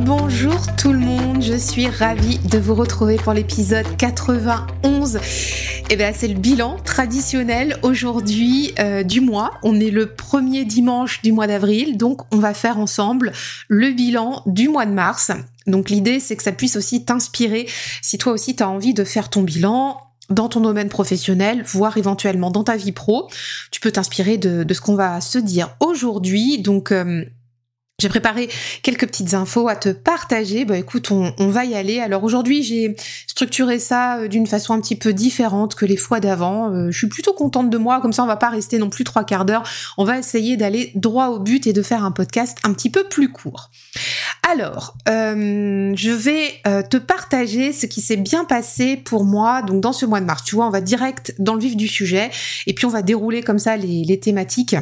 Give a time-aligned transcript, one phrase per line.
[0.00, 5.16] Bonjour tout le monde, je suis ravie de vous retrouver pour l'épisode 91.
[5.16, 5.20] Et
[5.90, 9.52] eh bien c'est le bilan traditionnel aujourd'hui euh, du mois.
[9.62, 13.32] On est le premier dimanche du mois d'avril, donc on va faire ensemble
[13.68, 15.32] le bilan du mois de mars.
[15.66, 17.68] Donc l'idée c'est que ça puisse aussi t'inspirer
[18.00, 21.98] si toi aussi tu as envie de faire ton bilan dans ton domaine professionnel, voire
[21.98, 23.28] éventuellement dans ta vie pro.
[23.70, 26.62] Tu peux t'inspirer de, ce qu'on va se dire aujourd'hui.
[26.62, 27.24] Donc euh,
[28.00, 28.48] j'ai préparé
[28.82, 30.64] quelques petites infos à te partager.
[30.64, 32.00] Bah écoute, on, va y aller.
[32.00, 36.20] Alors aujourd'hui, j'ai structuré ça euh, d'une façon un petit peu différente que les fois
[36.20, 36.72] d'avant.
[36.72, 39.04] Euh, je suis plutôt contente de moi, comme ça on va pas rester non plus
[39.04, 39.62] trois quarts d'heure.
[39.98, 43.04] On va essayer d'aller droit au but et de faire un podcast un petit peu
[43.04, 43.70] plus court.
[44.50, 49.92] Alors, euh, je vais te partager ce qui s'est bien passé pour moi donc dans
[49.92, 50.42] ce mois de mars.
[50.44, 52.30] Tu vois, on va direct dans le vif du sujet
[52.66, 54.74] et puis on va dérouler comme ça les, les thématiques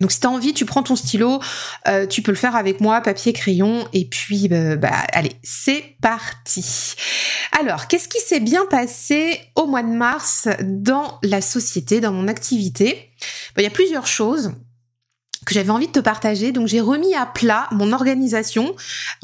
[0.00, 1.40] donc si tu as envie, tu prends ton stylo,
[1.86, 5.96] euh, tu peux le faire avec moi, papier, crayon, et puis bah, bah, allez, c'est
[6.02, 6.94] parti.
[7.58, 12.26] Alors, qu'est-ce qui s'est bien passé au mois de mars dans la société, dans mon
[12.26, 13.10] activité?
[13.54, 14.52] Bah, Il y a plusieurs choses
[15.44, 16.52] que j'avais envie de te partager.
[16.52, 18.74] Donc j'ai remis à plat mon organisation.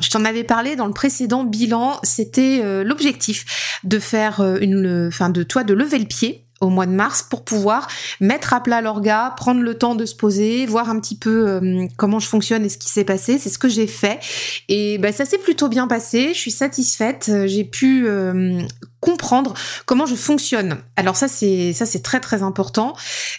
[0.00, 1.98] Je t'en avais parlé dans le précédent bilan.
[2.02, 6.68] C'était euh, l'objectif de faire euh, une, enfin de toi de lever le pied au
[6.68, 7.88] mois de mars pour pouvoir
[8.20, 11.86] mettre à plat l'orga, prendre le temps de se poser, voir un petit peu euh,
[11.96, 13.38] comment je fonctionne et ce qui s'est passé.
[13.38, 14.20] C'est ce que j'ai fait
[14.68, 16.28] et ben ça s'est plutôt bien passé.
[16.34, 17.30] Je suis satisfaite.
[17.46, 18.60] J'ai pu euh,
[19.00, 19.54] comprendre
[19.86, 20.76] comment je fonctionne.
[20.96, 22.94] Alors ça c'est ça c'est très très important.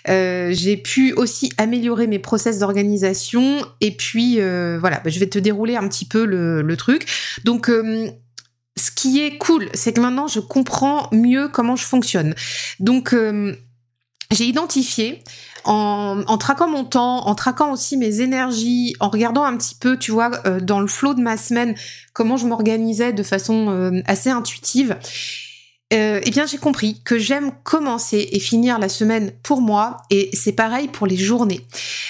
[0.10, 5.38] Euh, j'ai pu aussi améliorer mes process d'organisation et puis voilà, ben, je vais te
[5.38, 7.06] dérouler un petit peu le truc.
[7.44, 7.70] Donc
[8.82, 12.34] ce qui est cool, c'est que maintenant je comprends mieux comment je fonctionne.
[12.80, 13.56] Donc euh,
[14.32, 15.24] j'ai identifié
[15.64, 20.12] en, traquant mon temps, en traquant aussi mes énergies, en regardant un petit peu, tu
[20.12, 21.76] vois, euh, dans le flot de ma semaine,
[22.14, 24.98] comment je m'organisais de façon euh, assez intuitive.
[25.92, 30.54] eh bien, j'ai compris que j'aime commencer et finir la semaine pour moi, et c'est
[30.54, 31.68] pareil pour les journées.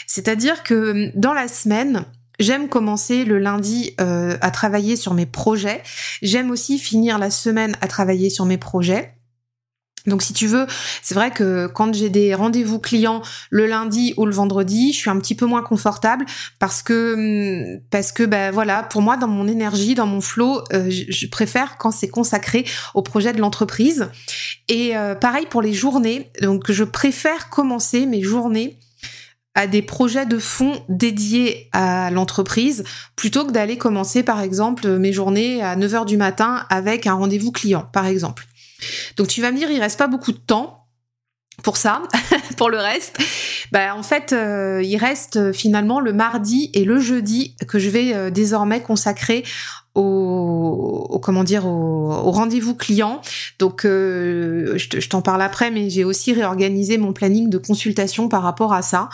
[0.08, 2.06] C'est-à-dire que dans la semaine,
[2.42, 5.84] J'aime commencer le lundi euh, à travailler sur mes projets.
[6.24, 9.14] J'aime aussi finir la semaine à travailler sur mes projets.
[10.08, 10.66] Donc si tu veux,
[11.04, 15.12] c'est vrai que quand j'ai des rendez-vous clients le lundi ou le vendredi, je suis
[15.12, 16.26] un petit peu moins confortable
[16.58, 20.64] parce que hum, parce que ben voilà, pour moi dans mon énergie, dans mon flow,
[20.74, 22.66] euh, je, préfère quand c'est consacré
[22.96, 24.10] au projet de l'entreprise.
[24.68, 28.80] Et euh, pareil pour les journées, donc je préfère commencer mes journées
[29.54, 32.84] à des projets de fond dédiés à l'entreprise
[33.16, 37.52] plutôt que d'aller commencer par exemple mes journées à 9h du matin avec un rendez-vous
[37.52, 38.48] client par exemple.
[39.18, 40.82] Donc tu vas me dire il reste pas beaucoup de temps
[41.64, 42.02] pour ça,
[42.58, 43.18] pour le reste,
[43.72, 48.14] bah en fait, euh, il reste finalement le mardi et le jeudi que je vais
[48.14, 49.44] euh, désormais consacrer
[49.96, 53.22] au, comment dire au, rendez-vous client.
[53.60, 58.44] Donc euh, je, t'en parle après, mais j'ai aussi réorganisé mon planning de consultation par
[58.44, 59.10] rapport à ça.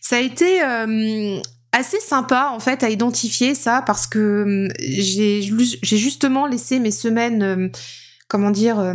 [0.00, 1.38] Ça a été euh,
[1.72, 5.42] assez sympa en fait à identifier ça parce que euh, j'ai
[5.82, 7.70] j'ai justement laissé mes semaines
[8.28, 8.94] comment dire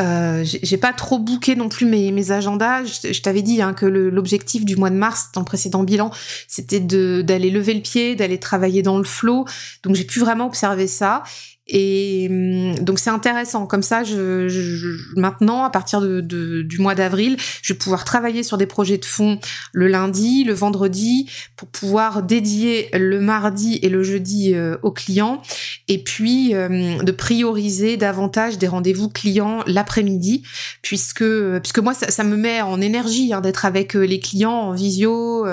[0.00, 2.84] euh, j'ai pas trop bouqué non plus mes, mes agendas.
[2.84, 6.10] Je, t'avais dit hein, que l'objectif du mois de mars dans le précédent bilan,
[6.48, 9.44] c'était d'aller lever le pied, d'aller travailler dans le flot.
[9.82, 11.22] Donc j'ai pu vraiment observer ça.
[11.66, 13.66] Et hum, donc c'est intéressant.
[13.66, 18.04] Comme ça, je, je, maintenant, à partir de, de du mois d'avril, je vais pouvoir
[18.04, 19.38] travailler sur des projets de fond
[19.72, 25.40] le lundi, le vendredi, pour pouvoir dédier le mardi et le jeudi euh, aux clients,
[25.88, 30.42] et puis euh, de prioriser davantage des rendez-vous clients l'après-midi,
[30.82, 31.24] puisque
[31.60, 35.46] puisque moi ça, me met en énergie hein, d'être avec euh, les clients en visio.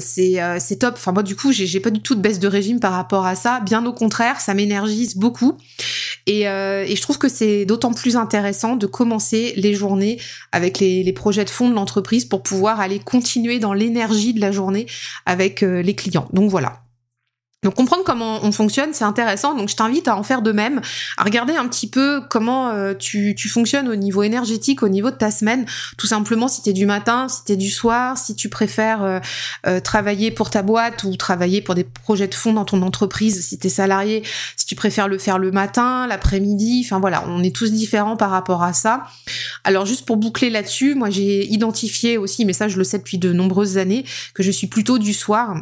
[0.00, 0.94] c'est c'est top.
[0.96, 3.34] Enfin moi du coup j'ai pas du tout de baisse de régime par rapport à
[3.34, 3.60] ça.
[3.60, 5.56] Bien au contraire, ça m'énergise beaucoup.
[6.26, 10.18] Et, je trouve que c'est d'autant plus intéressant de commencer les journées
[10.52, 14.40] avec les, les projets de fond de l'entreprise pour pouvoir aller continuer dans l'énergie de
[14.40, 14.86] la journée
[15.26, 16.28] avec les clients.
[16.32, 16.82] Donc voilà.
[17.64, 19.56] Donc comprendre comment on fonctionne, c'est intéressant.
[19.56, 20.80] Donc je t'invite à en faire de même,
[21.16, 25.16] à regarder un petit peu comment euh, tu, fonctionnes au niveau énergétique, au niveau de
[25.16, 25.66] ta semaine.
[25.96, 29.18] Tout simplement si t'es du matin, si t'es du soir, si tu préfères euh,
[29.66, 33.44] euh, travailler pour ta boîte ou travailler pour des projets de fonds dans ton entreprise,
[33.44, 34.22] si t'es salarié,
[34.56, 36.84] si tu préfères le faire le matin, l'après-midi.
[36.86, 39.02] Enfin voilà, on est tous différents par rapport à ça.
[39.64, 43.18] Alors juste pour boucler là-dessus, moi j'ai identifié aussi, mais ça je le sais depuis
[43.18, 45.56] de nombreuses années, que je suis plutôt du soir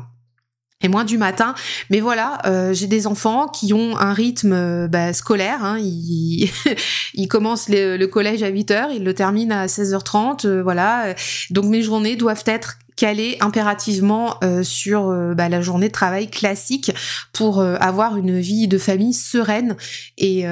[0.82, 1.54] et moins du matin.
[1.90, 5.64] Mais voilà, euh, j'ai des enfants qui ont un rythme euh, bah, scolaire.
[5.64, 5.78] Hein.
[5.80, 6.50] Ils,
[7.14, 10.46] ils, commencent le, collège à 8h, ils le terminent à 16h30.
[10.46, 11.14] Euh, voilà.
[11.50, 16.28] Donc mes journées doivent être caler impérativement euh, sur euh, bah, la journée de travail
[16.28, 16.92] classique
[17.34, 19.76] pour euh, avoir une vie de famille sereine.
[20.16, 20.44] Et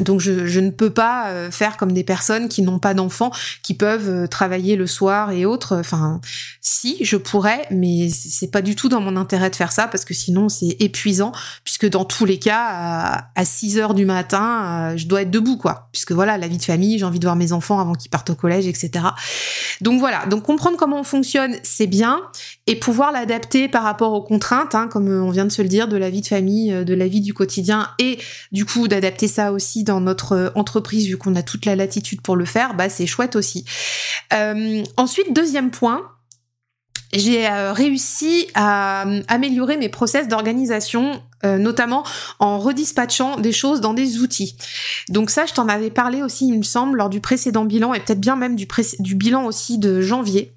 [0.00, 3.32] donc je, je, ne peux pas faire comme des personnes qui n'ont pas d'enfants,
[3.62, 5.76] qui peuvent travailler le soir et autres.
[5.76, 6.20] Enfin,
[6.60, 10.04] si je pourrais, mais c'est pas du tout dans mon intérêt de faire ça parce
[10.04, 11.32] que sinon c'est épuisant,
[11.64, 15.56] puisque dans tous les cas, à, à 6 heures du matin, je dois être debout,
[15.56, 15.88] quoi.
[15.92, 18.30] Puisque voilà, la vie de famille, j'ai envie de voir mes enfants avant qu'ils partent
[18.30, 19.06] au collège, etc.
[19.80, 22.22] Donc voilà, donc comprendre comment on fonctionne c'est bien,
[22.66, 25.88] et pouvoir l'adapter par rapport aux contraintes, hein, comme on vient de se le dire,
[25.88, 28.18] de la vie de famille, euh, de la vie du quotidien, et
[28.52, 32.20] du coup d'adapter ça aussi dans notre euh, entreprise, vu qu'on a toute la latitude
[32.20, 33.64] pour le faire, bah c'est chouette aussi.
[34.32, 36.02] Euh, ensuite, deuxième point,
[37.12, 42.04] j'ai réussi à améliorer mes process d'organisation, notamment
[42.38, 44.56] en redispatchant des choses dans des outils.
[45.08, 48.00] Donc ça, je t'en avais parlé aussi, il me semble, lors du précédent bilan et
[48.00, 48.66] peut-être bien même du,
[49.14, 50.52] bilan aussi de janvier.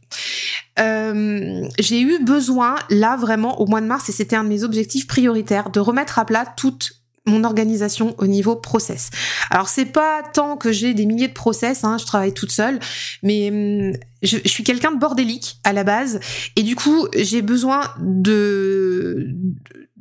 [0.80, 4.64] Euh, j'ai eu besoin, là vraiment, au mois de mars, et c'était un de mes
[4.64, 6.99] objectifs prioritaires, de remettre à plat toute
[7.30, 9.10] mon organisation au niveau process.
[9.50, 12.80] Alors c'est pas tant que j'ai des milliers de process, hein, je travaille toute seule,
[13.24, 16.20] mais hum, je, suis quelqu'un de bordélique à la base,
[16.56, 19.34] et du coup j'ai besoin de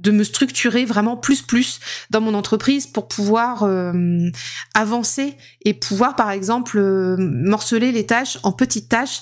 [0.06, 1.80] me structurer vraiment plus plus
[2.10, 4.30] dans mon entreprise pour pouvoir hum,
[4.74, 5.34] avancer
[5.64, 9.20] et pouvoir par exemple euh, morceler les tâches en petites tâches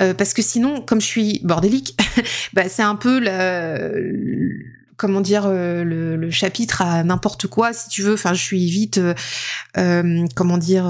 [0.00, 1.98] euh, parce que sinon, comme je suis bordélique,
[2.52, 8.02] bah, c'est un peu le, comment dire euh, le, chapitre à n'importe quoi si tu
[8.02, 8.14] veux.
[8.14, 9.00] Enfin je suis vite
[9.78, 10.84] euh, comment dire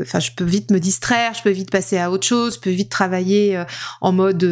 [0.00, 2.70] enfin je peux vite me distraire je peux vite passer à autre chose je peux
[2.70, 3.60] vite travailler
[4.00, 4.44] en mode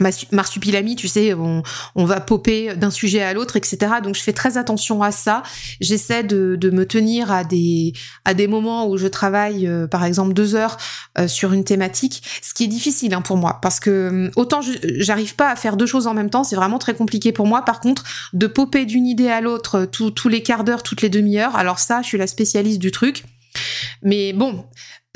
[0.00, 1.62] marsupilami, tu sais, on,
[2.04, 3.78] va popper d'un sujet à l'autre, etc.
[4.02, 5.42] Donc je fais très attention à ça.
[5.80, 7.92] J'essaie de, de, me tenir à des
[8.24, 10.76] à des moments où je travaille, euh, par exemple deux heures
[11.18, 14.60] euh, sur une thématique, ce qui est difficile hein, pour moi, parce que euh, autant
[14.82, 17.62] j'arrive pas à faire deux choses en même temps, c'est vraiment très compliqué pour moi.
[17.62, 21.56] Par contre, de popper d'une idée à l'autre tous les quarts d'heure, toutes les demi-heures,
[21.56, 23.24] alors ça, je suis la spécialiste du truc.
[24.02, 24.64] Mais bon,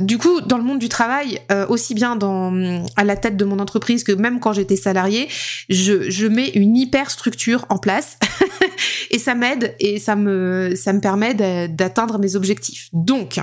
[0.00, 3.44] du coup, dans le monde du travail, euh, aussi bien dans, à la tête de
[3.44, 5.29] mon entreprise que même quand j'étais salariée,
[5.69, 8.19] je, je mets une hyper structure en place
[9.11, 11.35] et ça m'aide et ça me, ça me permet
[11.69, 12.89] d'atteindre mes objectifs.
[12.93, 13.39] Donc,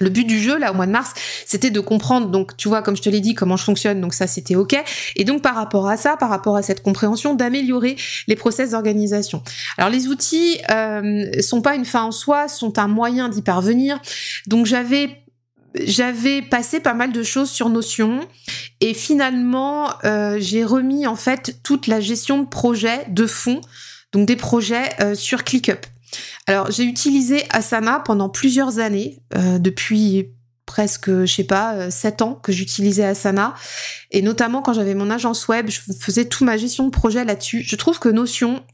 [0.00, 1.12] le but du jeu, là, au mois de mars,
[1.46, 4.12] c'était de comprendre, donc, tu vois, comme je te l'ai dit, comment je fonctionne, donc
[4.12, 4.76] ça, c'était OK.
[5.16, 7.96] Et donc, par rapport à ça, par rapport à cette compréhension, d'améliorer
[8.26, 9.42] les process d'organisation.
[9.78, 14.00] Alors, les outils euh, sont pas une fin en soi, sont un moyen d'y parvenir.
[14.46, 15.23] Donc, j'avais
[15.74, 18.20] j'avais passé pas mal de choses sur Notion
[18.80, 23.60] et finalement euh, j'ai remis en fait toute la gestion de projets de fonds,
[24.12, 25.86] donc des projets euh, sur ClickUp.
[26.46, 30.30] Alors j'ai utilisé Asana pendant plusieurs années, euh, depuis
[30.66, 33.54] presque, je sais pas, 7 ans que j'utilisais Asana.
[34.10, 37.62] Et notamment quand j'avais mon agence web, je faisais toute ma gestion de projet là-dessus.
[37.62, 38.64] Je trouve que Notion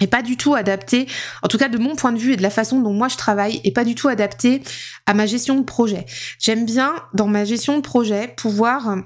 [0.00, 1.06] est pas du tout adapté,
[1.42, 3.16] en tout cas de mon point de vue et de la façon dont moi je
[3.16, 4.62] travaille, est pas du tout adapté
[5.06, 6.06] à ma gestion de projet.
[6.38, 8.96] J'aime bien dans ma gestion de projet pouvoir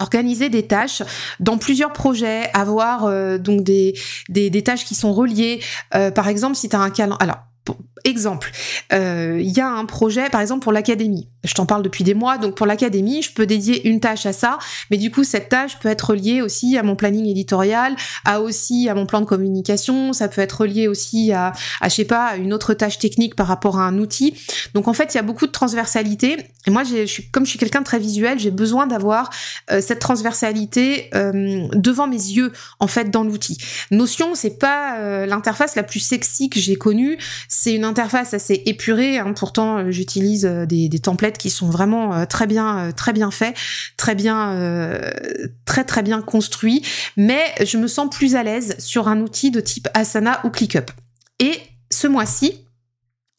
[0.00, 1.02] organiser des tâches
[1.38, 3.94] dans plusieurs projets, avoir euh, donc des,
[4.28, 5.62] des, tâches qui sont reliées.
[5.94, 7.22] Euh, par exemple, si tu as un calendrier...
[7.22, 7.38] Alors,
[8.04, 8.50] exemple,
[8.92, 11.28] euh, il y a un projet, par exemple pour l'académie.
[11.42, 14.32] Je t'en parle depuis des mois, donc pour l'académie, je peux dédier une tâche à
[14.32, 14.58] ça,
[14.90, 18.88] mais du coup cette tâche peut être liée aussi à mon planning éditorial, à aussi
[18.88, 22.26] à mon plan de communication, ça peut être lié aussi à, à je sais pas,
[22.26, 24.34] à une autre tâche technique par rapport à un outil.
[24.74, 26.36] Donc en fait, il y a beaucoup de transversalité.
[26.66, 29.30] Et moi, je suis comme je suis quelqu'un de très visuel, j'ai besoin d'avoir
[29.70, 33.56] euh, cette transversalité euh, devant mes yeux en fait dans l'outil.
[33.90, 39.18] Notion, c'est pas l'interface la plus sexy que j'ai connue, c'est une interface assez épurée.
[39.18, 39.32] Hein.
[39.34, 43.56] Pourtant, euh, j'utilise euh, des, templates qui sont vraiment euh, très bien, très bien faits,
[43.96, 45.00] très bien,
[45.64, 46.82] très très bien construits.
[47.16, 50.90] Mais je me sens plus à l'aise sur un outil de type Asana ou ClickUp.
[51.38, 51.58] Et
[51.90, 52.64] ce mois-ci,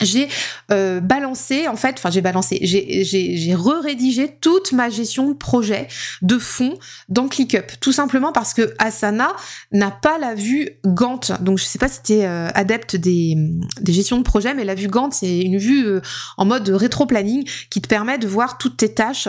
[0.02, 0.28] j'ai
[0.72, 5.88] euh, balancé en fait, enfin j'ai balancé, j'ai re-rédigé toute ma gestion de projet
[6.22, 6.78] de fond
[7.10, 9.34] dans ClickUp, tout simplement parce que Asana
[9.72, 11.32] n'a pas la vue Gantt.
[11.42, 13.36] Donc je sais pas si tu es euh, adepte des,
[13.80, 16.02] des gestions de projet, mais la vue Gantt c'est une vue euh,
[16.38, 19.28] en mode rétro-planning qui te permet de voir toutes tes tâches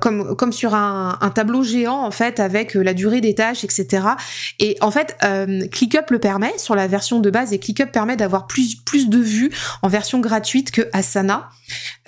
[0.00, 4.06] comme comme sur un, un, tableau géant en fait avec la durée des tâches, etc.
[4.58, 5.16] Et en fait
[5.70, 9.18] ClickUp le permet sur la version de base et ClickUp permet d'avoir plus plus de
[9.18, 9.50] vues
[9.82, 11.48] en version gratuite que Asana.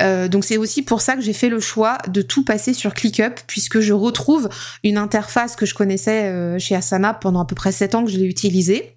[0.03, 2.93] Euh, donc c'est aussi pour ça que j'ai fait le choix de tout passer sur
[2.93, 4.51] ClickUp puisque je retrouve
[4.85, 8.11] une interface que je connaissais euh, chez Asana pendant à peu près 7 ans que
[8.11, 8.95] je l'ai utilisée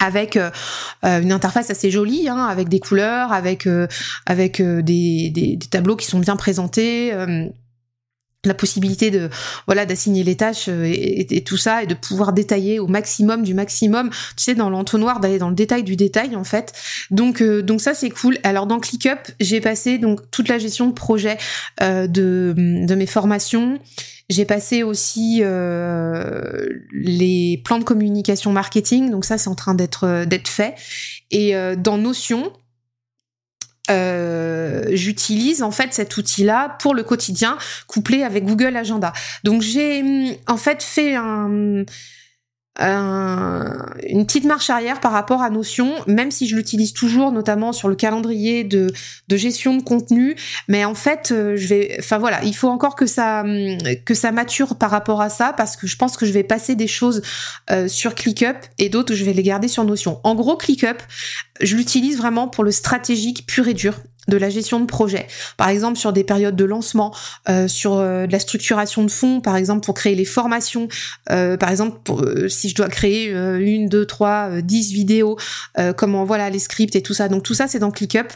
[0.00, 0.50] avec euh,
[1.02, 3.68] une interface assez jolie, hein, avec des couleurs, avec
[4.26, 7.12] avec des, des, tableaux qui sont bien présentés
[8.44, 9.30] la possibilité de
[9.66, 13.52] voilà d'assigner les tâches euh, et, tout ça et de pouvoir détailler au maximum du
[13.52, 16.72] maximum tu sais dans l'entonnoir d'aller dans le détail du détail en fait.
[17.10, 18.38] Donc euh, donc ça c'est cool.
[18.44, 21.36] Alors dans ClickUp j'ai passé donc toute la gestion de projet
[21.82, 23.80] euh, de de mes formations.
[24.30, 25.42] J'ai passé aussi
[26.92, 29.10] les plans de communication marketing.
[29.10, 30.74] Donc ça c'est en train d'être d'être fait.
[31.30, 32.52] Et dans Notion
[33.90, 39.12] euh, j'utilise en fait cet outil-là pour le quotidien, couplé avec Google Agenda.
[39.44, 41.84] Donc j'ai en fait fait un
[42.78, 47.88] une petite marche arrière par rapport à Notion, même si je l'utilise toujours, notamment sur
[47.88, 48.92] le calendrier de,
[49.28, 50.36] de gestion de contenu.
[50.68, 54.14] Mais en fait, euh, je vais, enfin voilà, il faut encore que ça hum, que
[54.14, 56.86] ça mature par rapport à ça, parce que je pense que je vais passer des
[56.86, 57.22] choses
[57.70, 60.20] euh, sur ClickUp et d'autres je vais les garder sur Notion.
[60.24, 61.02] En gros, ClickUp,
[61.60, 63.94] je l'utilise vraiment pour le stratégique pur et dur
[64.28, 65.26] de la gestion de projet.
[65.56, 67.14] Par exemple, sur des périodes de lancement,
[67.48, 70.88] euh, sur euh, de la structuration de fonds, par exemple pour créer les formations,
[71.30, 71.98] euh, par exemple
[72.48, 75.36] si je dois créer une, deux, trois, dix vidéos,
[75.96, 77.28] comment voilà les scripts et tout ça.
[77.28, 78.28] Donc tout ça c'est dans ClickUp.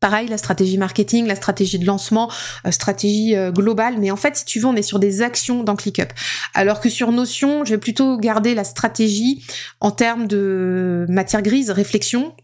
[0.00, 2.30] Pareil, la stratégie marketing, la stratégie de lancement,
[2.70, 3.96] stratégie globale.
[3.98, 6.12] Mais en fait, si tu veux, on est sur des actions dans ClickUp.
[6.54, 9.44] Alors que sur Notion, je vais plutôt garder la stratégie
[9.80, 12.34] en termes de matière grise, réflexion,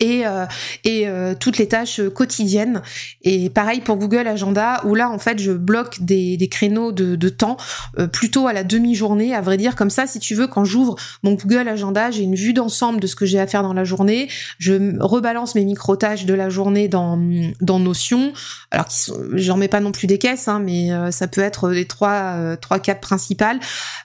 [0.00, 0.46] et, euh,
[0.84, 2.82] et euh, toutes les tâches quotidiennes.
[3.22, 7.16] Et pareil pour Google Agenda, où là, en fait, je bloque des, des créneaux de,
[7.16, 7.56] de temps
[7.98, 9.76] euh, plutôt à la demi-journée, à vrai dire.
[9.76, 13.06] Comme ça, si tu veux, quand j'ouvre mon Google Agenda, j'ai une vue d'ensemble de
[13.06, 14.28] ce que j'ai à faire dans la journée.
[14.58, 17.18] Je rebalance mes micro-tâches de la journée dans,
[17.60, 18.32] dans Notion.
[18.70, 18.88] Alors,
[19.34, 22.78] j'en mets pas non plus des caisses, hein, mais ça peut être les trois, trois,
[22.78, 23.60] quatre principales.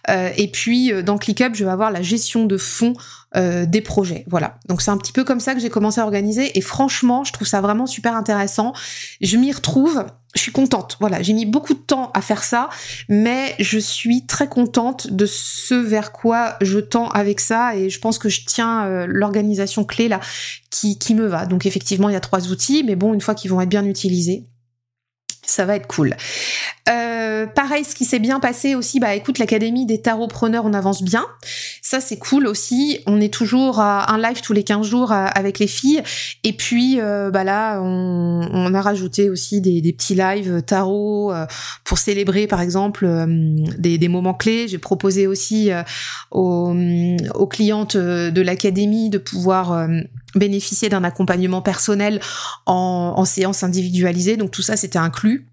[0.10, 2.94] et puis, dans ClickUp, je vais avoir la gestion de fonds
[3.36, 4.26] euh, des projets.
[4.28, 4.60] Voilà.
[4.68, 7.34] Donc c'est un petit peu comme ça que j'ai commencé à organiser et franchement, je
[7.34, 8.74] trouve ça vraiment super intéressant.
[9.22, 10.06] Je m'y retrouve.
[10.36, 10.98] Je suis contente.
[11.00, 12.70] Voilà, j'ai mis beaucoup de temps à faire ça,
[13.08, 18.00] mais je suis très contente de ce vers quoi je tends avec ça et je
[18.00, 20.20] pense que je tiens euh, l'organisation clé là
[20.72, 21.46] qui, qui me va.
[21.46, 23.86] Donc effectivement, il y a trois outils, mais bon, une fois qu'ils vont être bien
[23.86, 24.46] utilisés,
[25.46, 26.16] ça va être cool.
[27.44, 31.04] Euh, pareil, ce qui s'est bien passé aussi, bah écoute, l'académie des tarotpreneurs, on avance
[31.04, 31.26] bien.
[31.82, 33.00] Ça c'est cool aussi.
[33.06, 36.02] On est toujours à un live tous les 15 jours euh, avec les filles.
[36.44, 41.32] Et puis euh, bah là, on, a rajouté aussi des, petits lives tarot
[41.84, 43.08] pour célébrer par exemple
[43.78, 44.68] des, moments clés.
[44.68, 45.70] J'ai proposé aussi
[46.32, 46.76] aux,
[47.36, 49.88] aux, clientes de l'académie de pouvoir
[50.34, 52.20] bénéficier d'un accompagnement personnel
[52.66, 54.38] en séance individualisée.
[54.38, 55.53] Donc tout ça, c'était inclus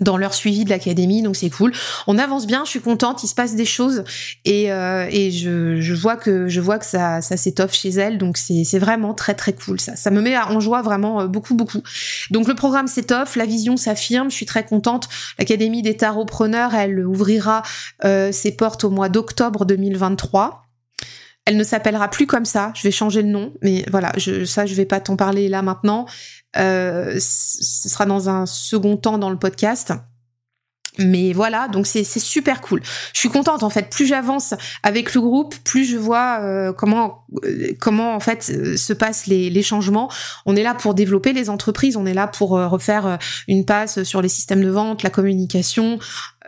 [0.00, 1.72] dans leur suivi de l'académie, donc c'est cool.
[2.06, 4.04] On avance bien, je suis contente, il se passe des choses
[4.44, 8.78] et, euh, je, vois que je vois que ça, ça s'étoffe chez elle, donc c'est
[8.78, 9.80] vraiment très très cool.
[9.80, 11.80] Ça, ça me met en joie vraiment euh, beaucoup beaucoup.
[12.30, 15.08] Donc le programme s'étoffe, la vision s'affirme, je suis très contente.
[15.38, 17.62] L'académie des tarotpreneurs, elle ouvrira
[18.04, 20.62] euh, ses portes au mois d'octobre 2023.
[21.46, 22.72] Elle ne s'appellera plus comme ça.
[22.74, 24.12] Je vais changer le nom, mais voilà,
[24.44, 26.06] ça je vais pas t'en parler là maintenant.
[26.58, 29.92] Euh, ce sera dans un second temps dans le podcast.
[30.98, 32.80] Mais voilà, donc c'est super cool.
[33.12, 33.90] Je suis contente en fait.
[33.90, 38.92] Plus j'avance avec le groupe, plus je vois euh, comment euh, comment en fait se
[38.94, 40.10] passent les, les, changements.
[40.46, 44.22] On est là pour développer les entreprises, on est là pour refaire une passe sur
[44.22, 45.98] les systèmes de vente, la communication,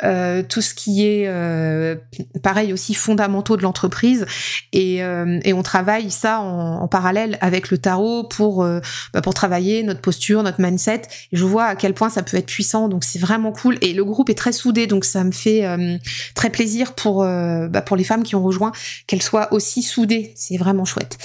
[0.05, 1.97] euh, tout ce qui est euh,
[2.43, 4.26] pareil aussi fondamentaux de l'entreprise
[4.73, 8.64] et, euh, et, on travaille ça en, en, parallèle avec le tarot pour
[9.12, 11.02] bah pour travailler notre posture, notre mindset.
[11.33, 13.76] Et je vois à quel point ça peut être puissant, donc c'est vraiment cool.
[13.81, 15.64] Et le groupe est très soudé, donc ça me fait
[16.35, 18.73] très plaisir pour bah pour les femmes qui ont rejoint
[19.07, 20.33] qu'elles soient aussi soudées.
[20.37, 21.19] C'est vraiment chouette.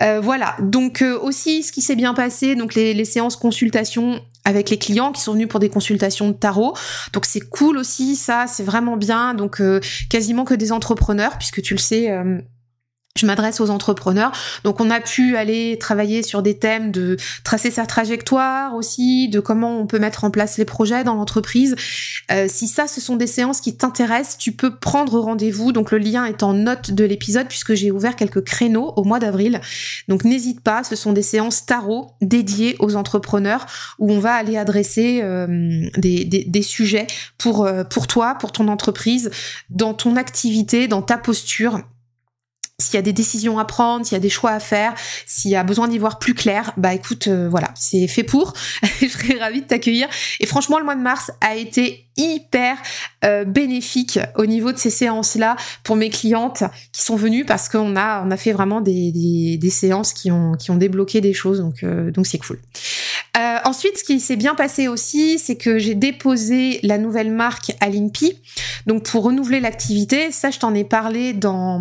[0.00, 0.56] voilà.
[0.60, 5.12] Donc aussi ce qui s'est bien passé, donc les, les séances consultation avec les clients
[5.12, 6.74] qui sont venus pour des consultations de tarot.
[7.12, 9.34] Donc c'est cool aussi, ça, c'est vraiment bien.
[9.34, 12.10] Donc euh, quasiment que des entrepreneurs, puisque tu le sais.
[12.10, 12.40] Euh,
[13.18, 14.32] je m'adresse aux entrepreneurs.
[14.64, 19.40] Donc on a pu aller travailler sur des thèmes de tracer sa trajectoire aussi, de
[19.40, 21.76] comment on peut mettre en place les projets dans l'entreprise.
[22.30, 25.72] Euh, si ça, ce sont des séances qui t'intéressent, tu peux prendre rendez-vous.
[25.72, 29.18] Donc le lien est en note de l'épisode puisque j'ai ouvert quelques créneaux au mois
[29.18, 29.60] d'avril.
[30.08, 33.66] Donc n'hésite pas, ce sont des séances tarot dédiées aux entrepreneurs
[33.98, 37.06] où on va aller adresser euh, des, des, sujets
[37.38, 39.30] pour, euh, pour toi, pour ton entreprise,
[39.70, 41.80] dans ton activité, dans ta posture
[42.78, 44.92] s'il y a des décisions à prendre, s'il y a des choix à faire,
[45.26, 48.52] s'il y a besoin d'y voir plus clair, bah écoute, euh, voilà, c'est fait pour.
[49.00, 50.08] je serais ravie de t'accueillir.
[50.40, 52.76] Et franchement, le mois de mars a été hyper
[53.24, 57.96] euh, bénéfique au niveau de ces séances-là pour mes clientes qui sont venues parce qu'on
[57.96, 61.60] a on a fait vraiment des, des, séances qui ont qui ont débloqué des choses,
[61.60, 62.58] donc euh, donc c'est cool.
[63.64, 67.88] ensuite, ce qui s'est bien passé aussi, c'est que j'ai déposé la nouvelle marque à
[67.88, 68.38] l'INPI,
[68.86, 70.30] donc pour renouveler l'activité.
[70.30, 71.80] Ça, je t'en ai parlé dans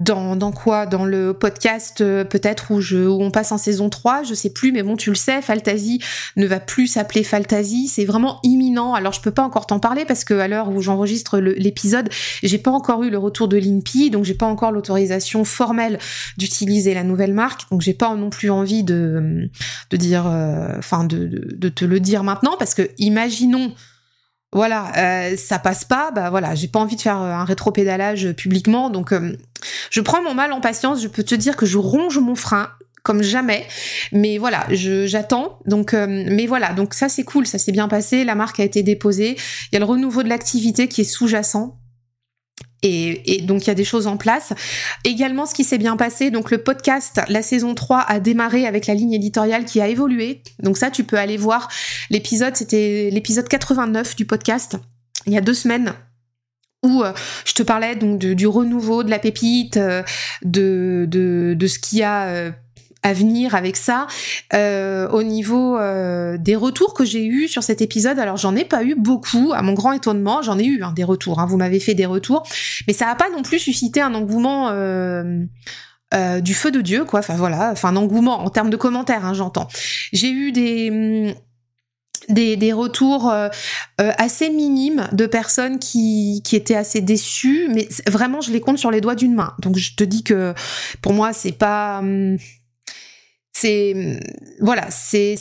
[0.00, 0.86] dans, quoi?
[0.86, 4.50] Dans le podcast euh, peut-être où, je, où on passe en saison 3, je sais
[4.50, 6.00] plus, mais bon, tu le sais, Faltasy
[6.36, 8.94] ne va plus s'appeler Faltasy, c'est vraiment imminent.
[8.94, 12.08] Alors je peux pas encore t'en parler parce que à l'heure où j'enregistre l'épisode,
[12.42, 15.98] j'ai pas encore eu le retour de l'INPI, donc j'ai pas encore l'autorisation formelle
[16.38, 19.50] d'utiliser la nouvelle marque, donc j'ai pas non plus envie de,
[19.90, 23.72] de dire, euh, enfin de, de te le dire maintenant parce que imaginons
[24.52, 28.32] voilà, euh, ça passe pas, bah voilà, j'ai pas envie de faire euh, un rétropédalage
[28.32, 29.36] publiquement, donc euh,
[29.90, 31.00] je prends mon mal en patience.
[31.00, 32.68] Je peux te dire que je ronge mon frein
[33.02, 33.66] comme jamais,
[34.12, 35.58] mais voilà, j'attends.
[35.64, 38.24] Donc, mais voilà, donc ça c'est cool, ça s'est bien passé.
[38.24, 39.36] La marque a été déposée.
[39.70, 41.79] Il y a le renouveau de l'activité qui est sous-jacent.
[42.82, 44.52] Et, donc il y a des choses en place.
[45.04, 48.86] Également, ce qui s'est bien passé, donc le podcast, la saison 3 a démarré avec
[48.86, 50.42] la ligne éditoriale qui a évolué.
[50.62, 51.68] Donc ça, tu peux aller voir
[52.10, 54.76] l'épisode, c'était l'épisode 89 du podcast,
[55.26, 55.94] il y a deux semaines
[56.82, 57.12] où euh,
[57.44, 60.02] je te parlais donc du renouveau de la pépite, euh,
[60.42, 62.50] de, de, de ce qui a euh,
[63.02, 64.06] à venir avec ça.
[64.54, 68.64] Euh, au niveau euh, des retours que j'ai eus sur cet épisode, alors j'en ai
[68.64, 71.56] pas eu beaucoup, à mon grand étonnement, j'en ai eu hein, des retours, hein, vous
[71.56, 72.46] m'avez fait des retours,
[72.86, 75.46] mais ça n'a pas non plus suscité un engouement euh,
[76.40, 77.20] du feu de Dieu, quoi.
[77.20, 79.68] Enfin voilà, enfin un engouement en termes de commentaires, hein, j'entends.
[80.12, 81.34] J'ai eu des hum,
[82.28, 83.32] des, des, retours
[83.98, 88.90] assez minimes de personnes qui, qui étaient assez déçues, mais vraiment je les compte sur
[88.90, 89.54] les doigts d'une main.
[89.58, 90.54] Donc je te dis que
[91.00, 92.36] pour moi c'est pas hum,
[93.60, 94.20] c'est
[94.60, 95.36] voilà, c'est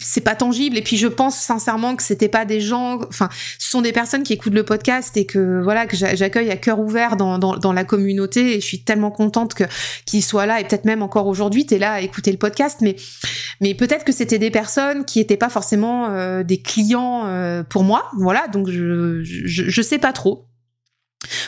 [0.00, 0.76] c'est pas tangible.
[0.76, 3.28] Et puis je pense sincèrement que c'était pas des gens enfin
[3.58, 6.80] ce sont des personnes qui écoutent le podcast et que voilà que j'accueille à cœur
[6.80, 8.56] ouvert dans, dans, la communauté.
[8.56, 9.64] Et je suis tellement contente que
[10.04, 12.78] qu'ils soient là et peut-être même encore aujourd'hui tu es là à écouter le podcast.
[12.80, 12.96] Mais
[13.60, 17.84] mais peut-être que c'était des personnes qui étaient pas forcément euh, des clients euh, pour
[17.84, 18.10] moi.
[18.18, 20.46] Voilà donc je, je je sais pas trop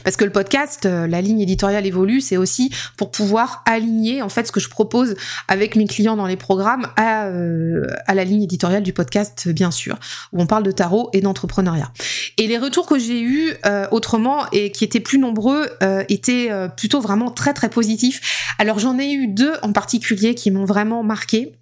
[0.05, 4.29] parce que le podcast, euh, la ligne éditoriale évolue, c'est aussi pour pouvoir aligner en
[4.29, 5.17] fait ce que je propose
[5.49, 9.71] avec mes clients dans les programmes à, euh, à la ligne éditoriale du podcast, bien
[9.71, 9.99] sûr,
[10.33, 11.91] où on parle de tarot et d'entrepreneuriat.
[12.39, 15.69] Et les retours que j'ai eus euh, autrement et qui étaient plus nombreux
[16.09, 18.55] étaient plutôt vraiment très très positifs.
[18.59, 21.53] Alors j'en ai eu deux en particulier qui m'ont vraiment marqué.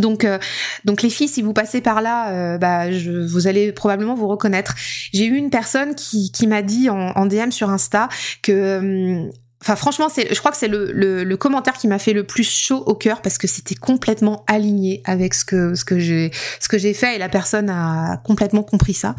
[0.00, 0.38] Donc, euh,
[0.84, 4.28] donc les filles, si vous passez par là, euh, bah, je, vous allez probablement vous
[4.28, 4.74] reconnaître.
[5.12, 8.08] J'ai eu une personne qui, m'a dit en, DM sur Insta
[8.42, 9.30] que, euh,
[9.62, 12.24] enfin franchement, c'est, je crois que c'est le, le, le, commentaire qui m'a fait le
[12.24, 16.30] plus chaud au cœur parce que c'était complètement aligné avec ce que ce que j'ai
[16.60, 19.16] ce que j'ai fait et la personne a complètement compris ça.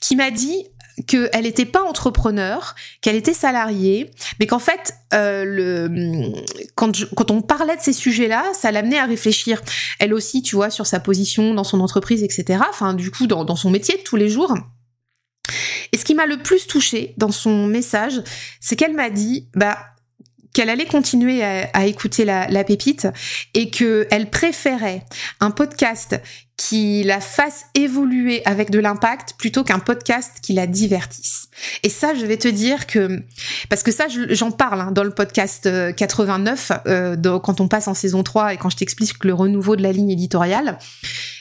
[0.00, 0.68] Qui m'a dit
[1.06, 6.32] qu'elle n'était pas entrepreneur, qu'elle était salariée, mais qu'en fait, euh, le,
[6.74, 9.60] quand, quand on parlait de ces sujets-là, ça l'amenait à réfléchir.
[9.98, 12.60] Elle aussi, tu vois, sur sa position dans son entreprise, etc.
[12.70, 14.54] Enfin, du coup, dans, son métier de tous les jours.
[15.92, 18.22] Et ce qui m'a le plus touché dans son message,
[18.60, 19.78] c'est qu'elle m'a dit, bah,
[20.52, 23.08] qu'elle allait continuer à, écouter la, la, pépite
[23.54, 25.04] et qu'elle préférait
[25.40, 26.20] un podcast
[26.56, 31.48] qui la fasse évoluer avec de l'impact plutôt qu'un podcast qui la divertisse.
[31.82, 33.22] Et ça, je vais te dire que
[33.68, 37.88] parce que ça, j'en parle hein, dans le podcast 89 euh, euh quand on passe
[37.88, 40.78] en saison 3 et quand je t'explique le renouveau de la ligne éditoriale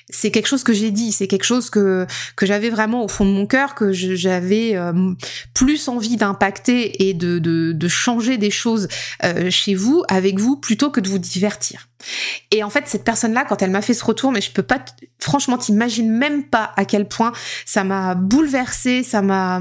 [0.10, 3.26] c'est quelque chose que j'ai dit, c'est quelque chose que que j'avais vraiment au fond
[3.26, 5.13] de mon cœur, que j'avais euh,
[5.54, 8.88] plus envie d'impacter et de, de, de changer des choses
[9.23, 11.88] euh, chez vous, avec vous, plutôt que de vous divertir.
[12.52, 14.84] Et en fait, cette personne-là, quand elle m'a fait ce retour, mais je peux pas,
[15.20, 17.34] franchement, t'imagines même pas à quel point
[17.66, 19.60] ça m'a bouleversée, ça m'a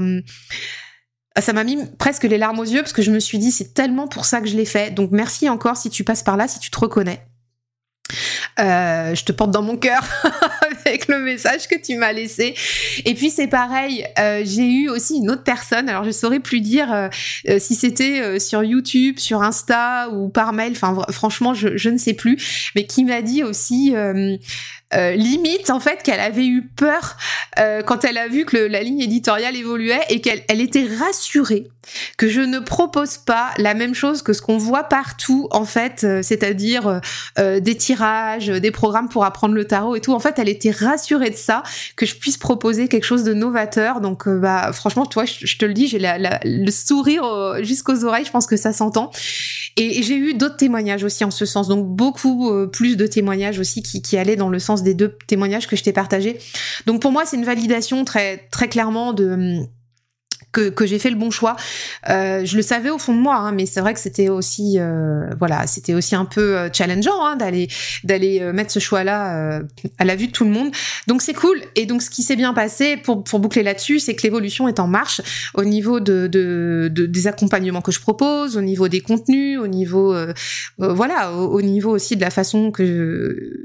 [1.41, 3.73] ça m'a mis presque les larmes aux yeux parce que je me suis dit c'est
[3.73, 4.93] tellement pour ça que je l'ai fait.
[4.93, 7.25] Donc merci encore si tu passes par là, si tu te reconnais.
[8.59, 10.03] Euh, je te porte dans mon cœur
[10.85, 12.53] avec le message que tu m'as laissé.
[13.05, 15.89] Et puis c'est pareil, euh, j'ai eu aussi une autre personne.
[15.89, 17.09] Alors je saurais plus dire euh,
[17.59, 20.73] si c'était sur YouTube, sur Insta ou par mail.
[20.73, 23.93] Enfin franchement, je, ne sais plus, mais qui m'a dit aussi
[24.93, 27.17] euh, limite en fait qu'elle avait eu peur
[27.59, 31.67] euh, quand elle a vu que la ligne éditoriale évoluait et qu'elle elle était rassurée
[32.17, 36.03] que je ne propose pas la même chose que ce qu'on voit partout en fait,
[36.03, 37.01] euh, c'est-à-dire
[37.37, 40.13] des tirages, des programmes pour apprendre le tarot et tout.
[40.13, 41.63] En fait, elle était rassurée de ça,
[41.97, 43.99] que je puisse proposer quelque chose de novateur.
[43.99, 48.25] Donc, bah franchement, toi, je, te le dis, j'ai le sourire jusqu'aux oreilles.
[48.25, 49.11] Je pense que ça s'entend.
[49.75, 51.67] Et, j'ai eu d'autres témoignages aussi en ce sens.
[51.67, 55.67] Donc beaucoup plus de témoignages aussi qui, qui allaient dans le sens des deux témoignages
[55.67, 56.37] que je t'ai partagés.
[56.85, 59.65] Donc pour moi, c'est une validation très très clairement de
[60.53, 61.57] que, que j'ai fait le bon choix.
[62.09, 64.75] Euh, je le savais au fond de moi, hein, mais c'est vrai que c'était aussi,
[64.77, 67.67] euh, voilà, c'était aussi un peu euh, challengeant hein, d'aller
[68.03, 69.61] d'aller mettre ce choix-là
[69.97, 70.71] à la vue de tout le monde.
[71.07, 71.59] Donc c'est cool.
[71.75, 74.79] Et donc ce qui s'est bien passé, pour, pour boucler là-dessus, c'est que l'évolution est
[74.79, 75.21] en marche
[75.55, 79.67] au niveau de, de, de, des accompagnements que je propose, au niveau des contenus, au
[79.67, 80.15] niveau,
[80.77, 83.63] voilà, au, niveau aussi de la façon que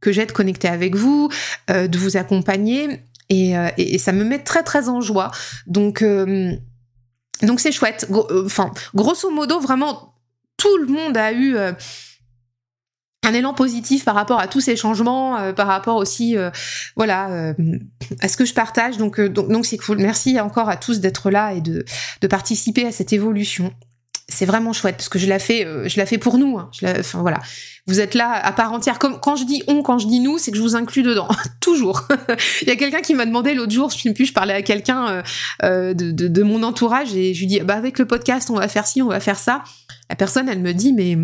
[0.00, 1.28] que j'ai de connecter avec vous,
[1.70, 3.02] euh, de vous accompagner.
[3.30, 5.30] Euh, et, ça me met très très en joie.
[5.66, 6.52] Donc euh,
[7.58, 8.08] c'est chouette.
[8.44, 10.14] Enfin, grosso modo, vraiment,
[10.56, 15.68] tout le monde a eu un élan positif par rapport à tous ces changements, par
[15.68, 16.36] rapport aussi,
[16.96, 17.54] voilà,
[18.20, 18.96] à ce que je partage.
[18.96, 19.98] Donc, donc, c'est cool.
[19.98, 23.72] Merci encore à tous d'être là et de participer à cette évolution
[24.28, 26.58] c'est vraiment chouette parce que je la fais, euh, je la fais pour nous.
[26.58, 26.70] Hein.
[26.78, 27.40] Je enfin voilà,
[27.86, 28.98] vous êtes là à part entière.
[28.98, 31.28] Comme quand je dis on, quand je dis nous, c'est que je vous inclus dedans
[31.60, 32.06] toujours.
[32.62, 34.54] Il y a quelqu'un qui m'a demandé l'autre jour, je ne sais plus, je parlais
[34.54, 35.22] à quelqu'un euh,
[35.64, 38.56] euh, de, de, de, mon entourage et je lui dis bah avec le podcast on
[38.56, 39.64] va faire ci, on va faire ça.
[40.10, 41.16] La personne elle me dit mais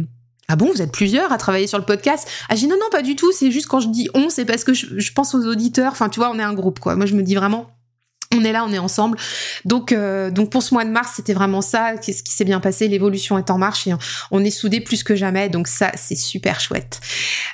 [0.49, 2.27] ah bon, vous êtes plusieurs à travailler sur le podcast?
[2.49, 4.65] Ah j'ai non non pas du tout, c'est juste quand je dis on, c'est parce
[4.65, 5.93] que je, je pense aux auditeurs.
[5.93, 6.97] Enfin tu vois, on est un groupe quoi.
[6.97, 7.69] Moi je me dis vraiment
[8.35, 9.19] on est là, on est ensemble.
[9.65, 11.97] Donc, euh, donc pour ce mois de mars, c'était vraiment ça.
[11.97, 13.95] Qu'est-ce qui s'est bien passé L'évolution est en marche et
[14.31, 15.49] on est soudés plus que jamais.
[15.49, 17.01] Donc ça, c'est super chouette.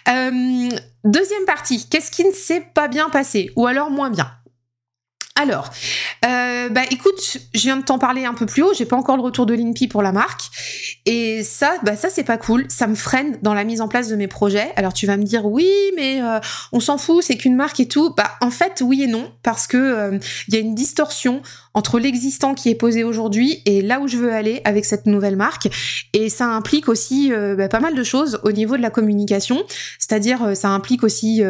[0.08, 0.68] Euh,
[1.04, 1.88] deuxième partie.
[1.88, 4.30] Qu'est-ce qui ne s'est pas bien passé ou alors moins bien?
[5.40, 5.70] Alors,
[6.26, 9.16] euh, bah écoute, je viens de t'en parler un peu plus haut, j'ai pas encore
[9.16, 10.42] le retour de l'INPI pour la marque.
[11.06, 14.08] Et ça, bah ça c'est pas cool, ça me freine dans la mise en place
[14.08, 14.70] de mes projets.
[14.76, 16.40] Alors tu vas me dire oui, mais euh,
[16.72, 18.12] on s'en fout, c'est qu'une marque et tout.
[18.14, 21.40] Bah en fait oui et non, parce que euh, il y a une distorsion
[21.72, 25.36] entre l'existant qui est posé aujourd'hui et là où je veux aller avec cette nouvelle
[25.36, 25.68] marque.
[26.12, 29.62] Et ça implique aussi bah, pas mal de choses au niveau de la communication,
[29.98, 31.42] c'est-à-dire ça implique aussi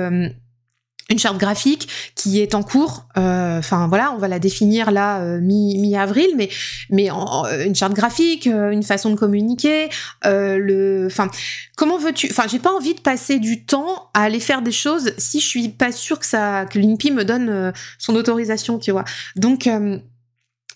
[1.10, 3.06] une charte graphique qui est en cours.
[3.18, 6.48] Euh, enfin voilà, on va la définir là euh, mi mi avril, mais
[6.88, 9.88] mais en, une charte graphique, euh, une façon de communiquer.
[10.24, 11.28] le, enfin
[11.76, 15.12] comment veux-tu Enfin j'ai pas envie de passer du temps à aller faire des choses
[15.18, 19.04] si je suis pas sûre que ça que l'INPI me donne son autorisation, tu vois.
[19.36, 19.68] Donc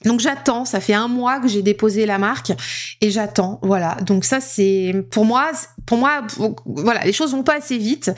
[0.05, 2.53] donc j'attends, ça fait un mois que j'ai déposé la marque
[3.01, 3.97] et j'attends, voilà.
[4.03, 5.51] Donc ça c'est pour moi,
[5.87, 6.27] pour moi,
[6.67, 8.11] voilà, les choses vont pas assez vite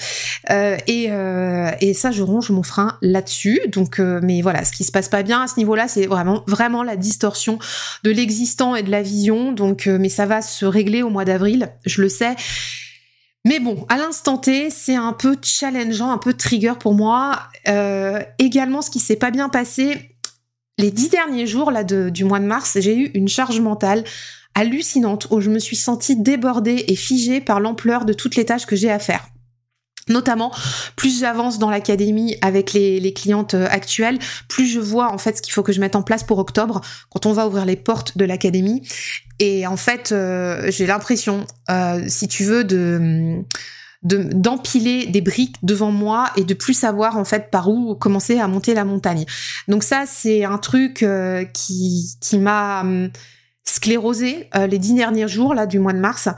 [0.51, 3.61] euh, et, euh, et ça je ronge mon frein là-dessus.
[3.69, 6.43] Donc euh, mais voilà, ce qui se passe pas bien à ce niveau-là, c'est vraiment
[6.47, 7.59] vraiment la distorsion
[8.03, 9.53] de l'existant et de la vision.
[9.53, 12.35] Donc mais ça va se régler au mois d'avril, je le sais.
[13.45, 17.39] Mais bon, à l'instant T, c'est un peu challengeant, un peu trigger pour moi.
[18.41, 20.16] également, ce qui s'est pas bien passé,
[20.79, 24.05] les dix derniers jours là du mois de mars, j'ai eu une charge mentale
[24.55, 28.67] hallucinante où je me suis sentie débordée et figée par l'ampleur de toutes les tâches
[28.67, 29.29] que j'ai à faire.
[30.09, 30.53] Notamment,
[30.95, 35.43] plus j'avance dans l'académie avec les, clientes euh, actuelles, plus je vois en fait ce
[35.43, 38.17] qu'il faut que je mette en place pour octobre, quand on va ouvrir les portes
[38.17, 38.87] de l'académie.
[39.41, 43.43] Et en fait, euh, j'ai l'impression, euh, si tu veux, de
[44.03, 48.47] d'empiler des briques devant moi et de plus savoir en fait par où commencer à
[48.47, 49.25] monter la montagne.
[49.69, 53.11] Donc ça c'est un truc euh, qui qui m'a hum,
[53.65, 56.29] sclérosé euh, les dix derniers jours là du mois de mars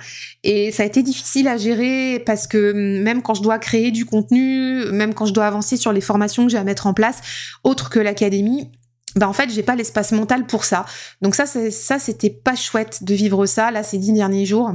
[0.45, 3.91] et ça a été difficile à gérer parce que hum, même quand je dois créer
[3.91, 6.95] du contenu, même quand je dois avancer sur les formations que j'ai à mettre en
[6.95, 7.21] place,
[7.65, 8.71] autre que l'académie,
[9.17, 10.87] bah en fait j'ai pas l'espace mental pour ça.
[11.23, 14.73] Donc ça ça c'était pas chouette de vivre ça là ces dix derniers jours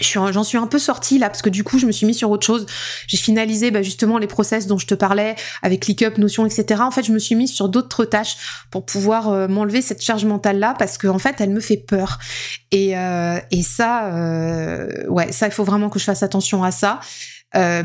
[0.00, 2.30] j'en suis un peu sortie là parce que du coup je me suis mis sur
[2.30, 2.66] autre chose.
[3.06, 6.82] J'ai finalisé bah, justement les process dont je te parlais avec ClickUp, Notion, etc.
[6.82, 8.36] En fait, je me suis mise sur d'autres tâches
[8.70, 11.76] pour pouvoir euh, m'enlever cette charge mentale là parce qu'en en fait, elle me fait
[11.76, 12.18] peur.
[12.70, 16.70] Et, euh, et ça, euh, ouais, ça il faut vraiment que je fasse attention à
[16.70, 17.00] ça.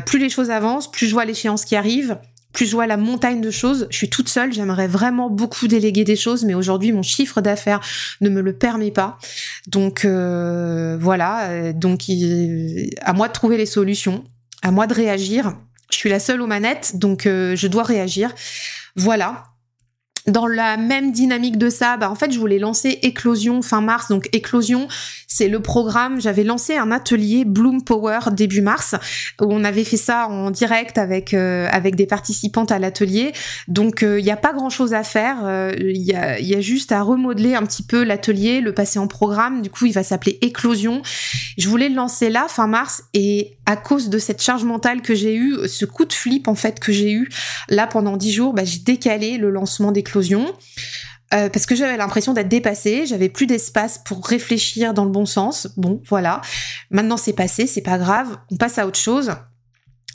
[0.06, 2.18] plus les choses avancent, plus je vois l'échéance qui arrive
[2.56, 3.86] plus je vois la montagne de choses.
[3.90, 7.80] Je suis toute seule, j'aimerais vraiment beaucoup déléguer des choses, mais aujourd'hui mon chiffre d'affaires
[8.20, 9.18] ne me le permet pas.
[9.68, 12.00] Donc euh, voilà, donc
[13.02, 14.24] à moi de trouver les solutions
[14.62, 15.54] à moi de réagir.
[15.90, 18.34] Je suis la seule aux manettes, donc je dois réagir.
[18.96, 19.44] Voilà
[20.26, 24.08] dans la même dynamique de ça, bah en fait, je voulais lancer Éclosion fin mars.
[24.08, 24.88] Donc Éclosion,
[25.28, 26.20] c'est le programme.
[26.20, 28.94] J'avais lancé un atelier Bloom Power début mars
[29.40, 33.32] où on avait fait ça en direct avec euh, avec des participantes à l'atelier.
[33.68, 35.36] Donc il euh, n'y a pas grand chose à faire.
[35.42, 38.98] Il euh, y, a, y a juste à remodeler un petit peu l'atelier, le passer
[38.98, 39.62] en programme.
[39.62, 41.02] Du coup, il va s'appeler Éclosion.
[41.56, 45.14] Je voulais le lancer là fin mars et à cause de cette charge mentale que
[45.14, 47.28] j'ai eue, ce coup de flip en fait que j'ai eu
[47.68, 50.46] là pendant dix jours, bah, j'ai décalé le lancement d'Éclosion.
[51.34, 55.26] Euh, parce que j'avais l'impression d'être dépassée, j'avais plus d'espace pour réfléchir dans le bon
[55.26, 55.66] sens.
[55.76, 56.40] Bon, voilà.
[56.90, 59.32] Maintenant c'est passé, c'est pas grave, on passe à autre chose.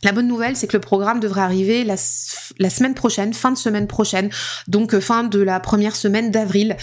[0.03, 3.85] La bonne nouvelle, c'est que le programme devrait arriver la, semaine prochaine, fin de semaine
[3.85, 4.29] prochaine,
[4.67, 6.75] donc euh, fin de la première semaine d'avril.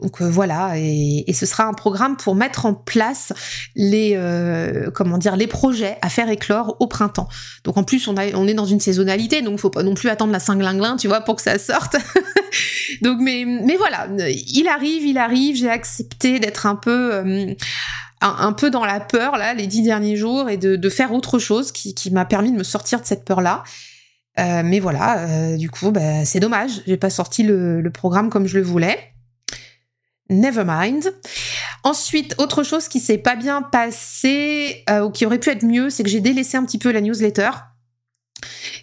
[0.00, 3.32] Donc euh, voilà, et, ce sera un programme pour mettre en place
[3.74, 7.28] les euh, comment dire les projets à faire éclore au printemps.
[7.64, 10.40] Donc en plus, on, est dans une saisonnalité, donc faut pas non plus attendre la
[10.40, 11.96] Saint-Glinglin, tu vois, pour que ça sorte.
[13.02, 15.56] donc mais mais voilà, il arrive, il arrive.
[15.56, 17.56] J'ai accepté d'être un peu
[18.20, 21.72] un, peu dans la peur là les dix derniers jours et de, faire autre chose
[21.72, 23.62] qui, m'a permis de me sortir de cette peur là.
[24.38, 28.46] Euh, mais voilà, euh, du coup, bah, c'est dommage, j'ai pas sorti le, programme comme
[28.46, 28.96] je le voulais.
[30.30, 31.14] Never mind.
[31.84, 35.90] Ensuite, autre chose qui s'est pas bien passé euh, ou qui aurait pu être mieux,
[35.90, 37.50] c'est que j'ai délaissé un petit peu la newsletter.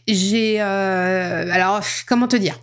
[0.07, 2.59] J'ai alors comment te dire?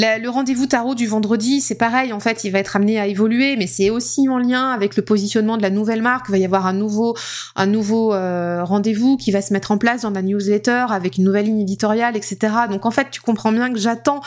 [0.00, 3.56] Le rendez-vous tarot du vendredi, c'est pareil, en fait, il va être amené à évoluer,
[3.56, 6.26] mais c'est aussi en lien avec le positionnement de la nouvelle marque.
[6.28, 7.16] Il va y avoir un nouveau,
[7.56, 11.24] un nouveau euh, rendez-vous qui va se mettre en place dans la newsletter avec une
[11.24, 12.38] nouvelle ligne éditoriale, etc.
[12.70, 14.20] Donc en fait, tu comprends bien que j'attends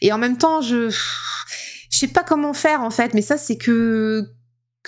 [0.00, 0.90] et en même temps, je
[1.90, 4.28] je sais pas comment faire en fait, mais ça c'est que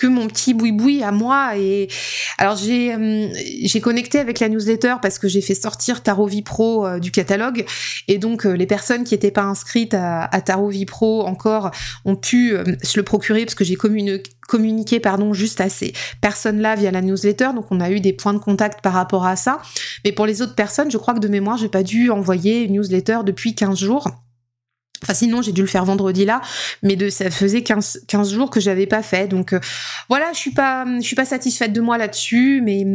[0.01, 1.57] que mon petit boui-boui à moi.
[1.57, 1.87] Et
[2.37, 3.27] alors j'ai euh,
[3.63, 7.11] j'ai connecté avec la newsletter parce que j'ai fait sortir Tarot Vie Pro euh, du
[7.11, 7.65] catalogue
[8.07, 11.71] et donc euh, les personnes qui n'étaient pas inscrites à, à, Tarot encore
[12.05, 16.91] ont pu se le procurer parce que j'ai communiqué pardon juste à ces personnes-là via
[16.91, 17.49] la newsletter.
[17.53, 19.59] Donc on a eu des points de contact par rapport à ça.
[20.05, 22.73] Mais pour les autres personnes, je crois que de mémoire, j'ai pas dû envoyer une
[22.73, 24.07] newsletter depuis 15 jours.
[25.03, 26.41] Enfin, sinon, j'ai dû le faire vendredi là,
[26.83, 29.27] mais de, ça faisait 15, 15 jours que j'avais pas fait.
[29.27, 29.59] Donc, euh,
[30.09, 32.85] voilà, je suis pas, je suis pas satisfaite de moi là-dessus, mais,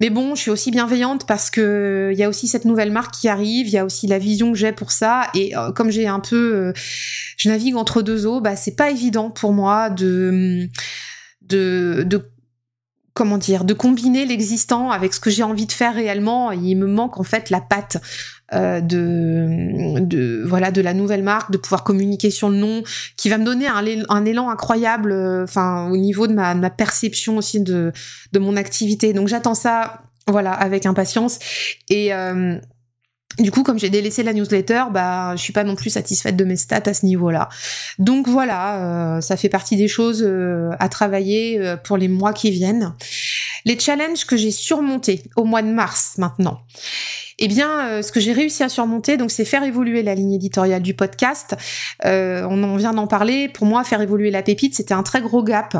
[0.00, 3.14] mais bon, je suis aussi bienveillante parce que il y a aussi cette nouvelle marque
[3.14, 5.90] qui arrive, il y a aussi la vision que j'ai pour ça, et euh, comme
[5.90, 6.72] j'ai un peu, euh,
[7.36, 10.68] je navigue entre deux eaux, bah, c'est pas évident pour moi de,
[11.42, 12.30] de, de
[13.16, 16.52] comment dire, de combiner l'existant avec ce que j'ai envie de faire réellement.
[16.52, 17.96] il me manque en fait la patte
[18.52, 22.82] euh, de, voilà de la nouvelle marque, de pouvoir communiquer sur le nom,
[23.16, 27.38] qui va me donner un, élan incroyable, euh, enfin au niveau de ma, ma perception
[27.38, 27.90] aussi de
[28.32, 29.14] de mon activité.
[29.14, 31.38] Donc j'attends ça, voilà, avec impatience
[31.88, 32.58] et euh,
[33.38, 36.44] du coup, comme j'ai délaissé la newsletter, bah, je suis pas non plus satisfaite de
[36.44, 37.48] mes stats à ce niveau-là.
[37.98, 42.32] Donc voilà, euh, ça fait partie des choses euh, à travailler euh, pour les mois
[42.32, 42.94] qui viennent.
[43.66, 46.60] Les challenges que j'ai surmontés au mois de mars maintenant.
[47.38, 50.80] Eh bien, ce que j'ai réussi à surmonter, donc, c'est faire évoluer la ligne éditoriale
[50.80, 51.54] du podcast.
[52.02, 53.48] on en vient d'en parler.
[53.48, 55.76] Pour moi, faire évoluer la pépite, c'était un très gros gap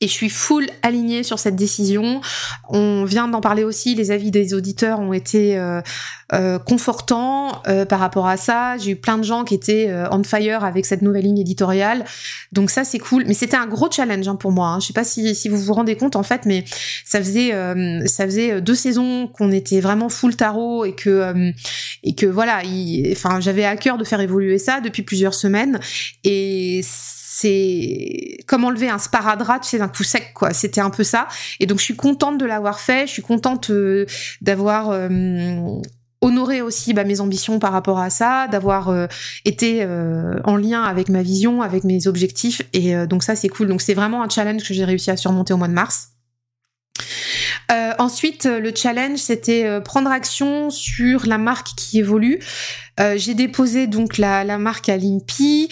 [0.00, 2.22] et je suis full alignée sur cette décision.
[2.70, 5.82] On vient d'en parler aussi, les avis des auditeurs ont été euh,
[6.32, 8.78] euh, confortants euh, par rapport à ça.
[8.78, 12.04] J'ai eu plein de gens qui étaient on fire avec cette nouvelle ligne éditoriale.
[12.52, 14.68] Donc ça c'est cool, mais c'était un gros challenge hein, pour moi.
[14.68, 14.80] Hein.
[14.80, 16.64] Je sais pas si, si, vous vous rendez compte en fait, mais
[17.04, 17.50] ça faisait
[18.06, 21.52] ça faisait deux saisons qu'on était vraiment full tarot et que
[22.02, 22.62] et que voilà,
[23.12, 25.78] enfin j'avais à cœur de faire évoluer ça depuis plusieurs semaines
[26.24, 26.80] et
[27.40, 30.52] c'est comme enlever un sparadrap, tu sais, d'un coup sec, quoi.
[30.52, 31.28] C'était un peu ça.
[31.58, 33.06] Et donc, je suis contente de l'avoir fait.
[33.06, 34.06] Je suis contente euh,
[34.40, 35.80] d'avoir euh,
[36.20, 39.06] honoré aussi bah, mes ambitions par rapport à ça, d'avoir euh,
[39.44, 39.86] été
[40.44, 42.62] en lien avec ma vision, avec mes objectifs.
[42.72, 43.68] Et donc, ça, c'est cool.
[43.68, 46.08] Donc, c'est vraiment un challenge que j'ai réussi à surmonter au mois de mars.
[47.98, 52.40] Ensuite, le challenge, c'était prendre action sur la marque qui évolue.
[53.16, 55.68] j'ai déposé donc la, marque à l'INPI.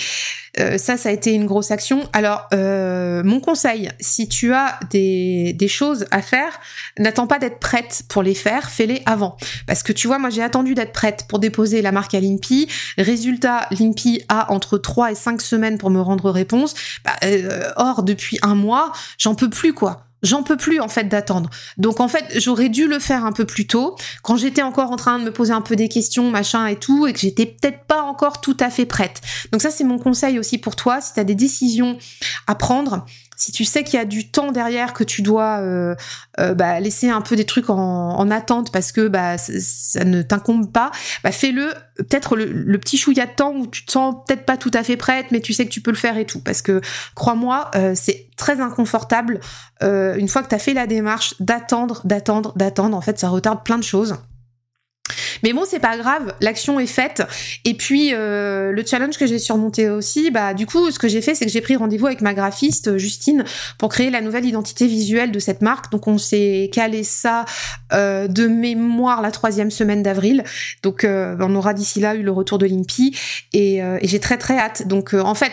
[0.59, 2.09] Euh, ça, ça a été une grosse action.
[2.13, 6.59] Alors, euh, mon conseil, si tu as des, choses à faire,
[6.99, 9.37] n'attends pas d'être prête pour les faire, fais-les avant.
[9.67, 12.69] Parce que tu vois, moi j'ai attendu d'être prête pour déposer la marque à l'INPI.
[12.97, 16.75] Résultat, l'INPI a entre 3 et 5 semaines pour me rendre réponse.
[17.05, 21.05] Bah, euh, or, depuis un mois, j'en peux plus quoi j'en peux plus en fait
[21.05, 21.51] d'attendre.
[21.77, 24.97] Donc en fait, j'aurais dû le faire un peu plus tôt, quand j'étais encore en
[24.97, 27.85] train de me poser un peu des questions, machin et tout, et que j'étais peut-être
[27.85, 29.21] pas encore tout à fait prête.
[29.53, 31.99] Donc ça, c'est mon conseil aussi pour toi, si tu des décisions
[32.47, 33.05] à prendre,
[33.39, 35.95] si tu sais qu'il y a du temps derrière que tu dois euh,
[36.41, 40.71] euh, bah, laisser un peu des trucs en, attente parce que bah, ça ne t'incombe
[40.73, 40.91] pas,
[41.23, 44.73] bah, fais-le peut-être le, petit chouïa de temps où tu te sens peut-être pas tout
[44.75, 46.41] à fait prête, mais tu sais que tu peux le faire et tout.
[46.41, 46.81] Parce que
[47.15, 49.41] crois-moi, c'est très inconfortable
[49.81, 52.97] une fois que tu as fait la démarche d'attendre, d'attendre, d'attendre.
[52.97, 54.17] En fait, ça retarde plein de choses.
[55.43, 57.23] Mais bon, c'est pas grave, l'action est faite.
[57.65, 61.21] Et puis euh, le challenge que j'ai surmonté aussi, bah du coup, ce que j'ai
[61.21, 63.45] fait, c'est que j'ai pris rendez-vous avec ma graphiste Justine
[63.79, 65.91] pour créer la nouvelle identité visuelle de cette marque.
[65.93, 67.45] Donc on s'est calé ça
[67.93, 70.45] euh, de mémoire la troisième semaine d'avril.
[70.83, 73.17] Donc euh, on aura d'ici là eu le retour de l'IMPI
[73.53, 74.87] et, et j'ai très très hâte.
[74.87, 75.53] Donc en fait.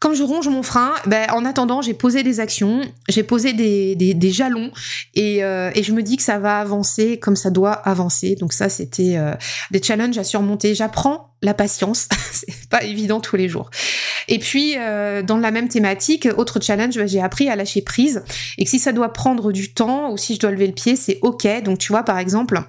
[0.00, 3.94] Comme je ronge mon frein, ben, en attendant, j'ai posé des actions, j'ai posé des,
[3.94, 4.70] des, jalons
[5.14, 8.34] et, euh, et, je me dis que ça va avancer comme ça doit avancer.
[8.34, 9.34] Donc ça, c'était euh,
[9.70, 10.74] des challenges à surmonter.
[10.74, 13.68] J'apprends la patience, c'est pas évident tous les jours.
[14.28, 18.24] Et puis, euh, dans la même thématique, autre challenge, ben, j'ai appris à lâcher prise
[18.56, 20.96] et que si ça doit prendre du temps ou si je dois lever le pied,
[20.96, 21.46] c'est ok.
[21.62, 22.62] Donc tu vois, par exemple,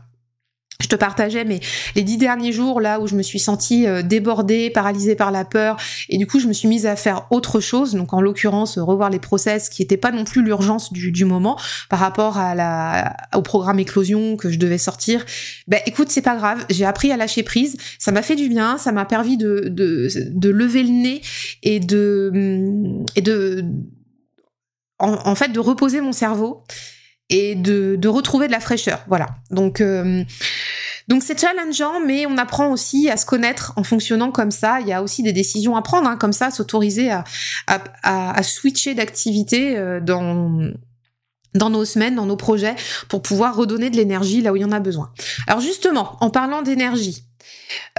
[0.80, 1.60] je te partageais mais
[1.96, 5.46] les dix derniers jours là où je me suis sentie euh, débordée, paralysée par la
[5.46, 5.78] peur
[6.10, 7.94] et du coup je me suis mise à faire autre chose.
[7.94, 11.58] Donc en l'occurrence revoir les process qui n'étaient pas non plus l'urgence du, moment
[11.90, 15.24] par rapport à la au programme éclosion que je devais sortir.
[15.68, 18.78] Ben écoute c'est pas grave, j'ai appris à lâcher prise, ça m'a fait du bien,
[18.78, 21.22] ça m'a permis de, de, de lever le nez
[21.62, 23.66] et de et de
[24.98, 26.64] en fait de reposer mon cerveau
[27.32, 29.04] et de, retrouver de la fraîcheur.
[29.08, 29.28] Voilà.
[29.50, 30.24] Donc euh,
[31.08, 34.80] donc c'est challengeant, mais on apprend aussi à se connaître en fonctionnant comme ça.
[34.82, 37.24] Il y a aussi des décisions à prendre, hein, comme ça, s'autoriser à,
[37.68, 40.70] à, à, switcher d'activité euh, dans
[41.54, 42.76] dans nos semaines, dans nos projets,
[43.10, 45.12] pour pouvoir redonner de l'énergie là où il y en a besoin.
[45.48, 47.26] Alors justement, en parlant d'énergie,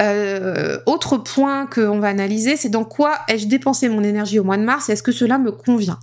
[0.00, 4.57] euh, autre point qu'on va analyser, c'est dans quoi ai-je dépensé mon énergie au mois
[4.57, 5.98] de mars et est-ce que cela me convient?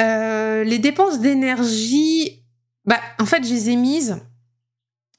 [0.00, 2.42] Euh, Les dépenses d'énergie,
[2.84, 4.20] bah, en fait, je les ai mises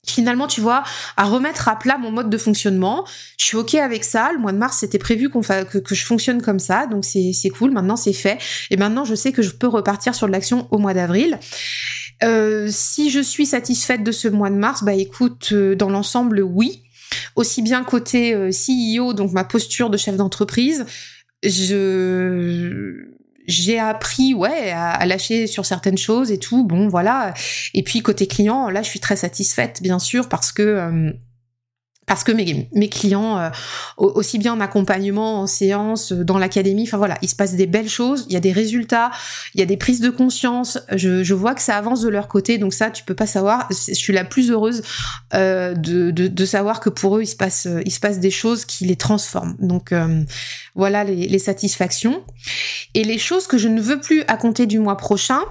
[0.10, 0.84] finalement, tu vois,
[1.17, 3.06] à remettre à plat mon mode de fonctionnement.
[3.38, 4.32] Je suis ok avec ça.
[4.32, 7.71] Le mois de mars, c'était prévu que, je fonctionne comme ça, donc c'est cool.
[7.71, 8.38] Maintenant, c'est fait.
[8.71, 11.38] Et maintenant, je sais que je peux repartir sur de l'action au mois d'avril.
[12.23, 16.87] Euh, si je suis satisfaite de ce mois de mars, bah écoute, dans l'ensemble, oui
[17.36, 20.86] aussi bien côté euh, CEO, donc ma posture de chef d'entreprise,
[21.43, 23.08] je
[23.48, 26.65] j'ai appris ouais à, lâcher sur certaines choses et tout.
[26.65, 27.34] Bon voilà.
[27.74, 31.12] Et puis côté client là je suis très satisfaite bien sûr parce que euh,
[32.08, 33.50] parce que mes, clients, euh,
[33.98, 37.67] aussi bien en accompagnement, en séance, euh, dans l'académie, enfin voilà, il se passe des
[37.67, 39.12] belles choses, il y a des résultats,
[39.54, 42.58] il y a des prises de conscience, je, vois que ça avance de leur côté,
[42.58, 44.84] donc ça, tu peux pas savoir, je suis la plus heureuse
[45.34, 48.86] euh, de, savoir que pour eux, il se passe, il se passe des choses qui
[48.86, 49.58] les transforment.
[49.60, 49.93] Donc
[50.76, 52.24] voilà les, les satisfactions.
[52.93, 55.41] Et les choses que je ne veux plus à compter du mois prochain,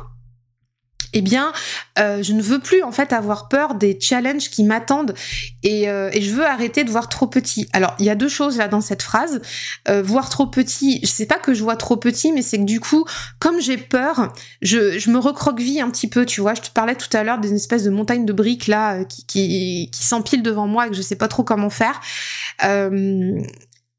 [1.16, 1.50] eh bien,
[1.98, 5.14] euh, je ne veux plus en fait avoir peur des challenges qui m'attendent
[5.62, 7.70] et, euh, et, je veux arrêter de voir trop petit.
[7.72, 9.40] Alors, il y a deux choses là dans cette phrase.
[9.88, 12.64] Euh, voir trop petit, je sais pas que je vois trop petit, mais c'est que
[12.64, 13.07] du coup,
[13.38, 16.52] comme j'ai peur, je, me recroqueville un petit peu, tu vois.
[16.52, 19.88] Je te parlais tout à l'heure d'une espèce de montagne de briques là qui, qui,
[19.90, 21.98] qui s'empile devant moi et que je sais pas trop comment faire.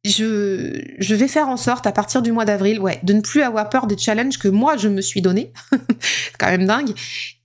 [0.08, 3.41] Je, je vais faire en sorte à partir du mois d'avril, ouais, de ne plus
[3.41, 5.52] avoir peur des challenges que moi je me suis donné,
[6.00, 6.93] c'est quand même dingue.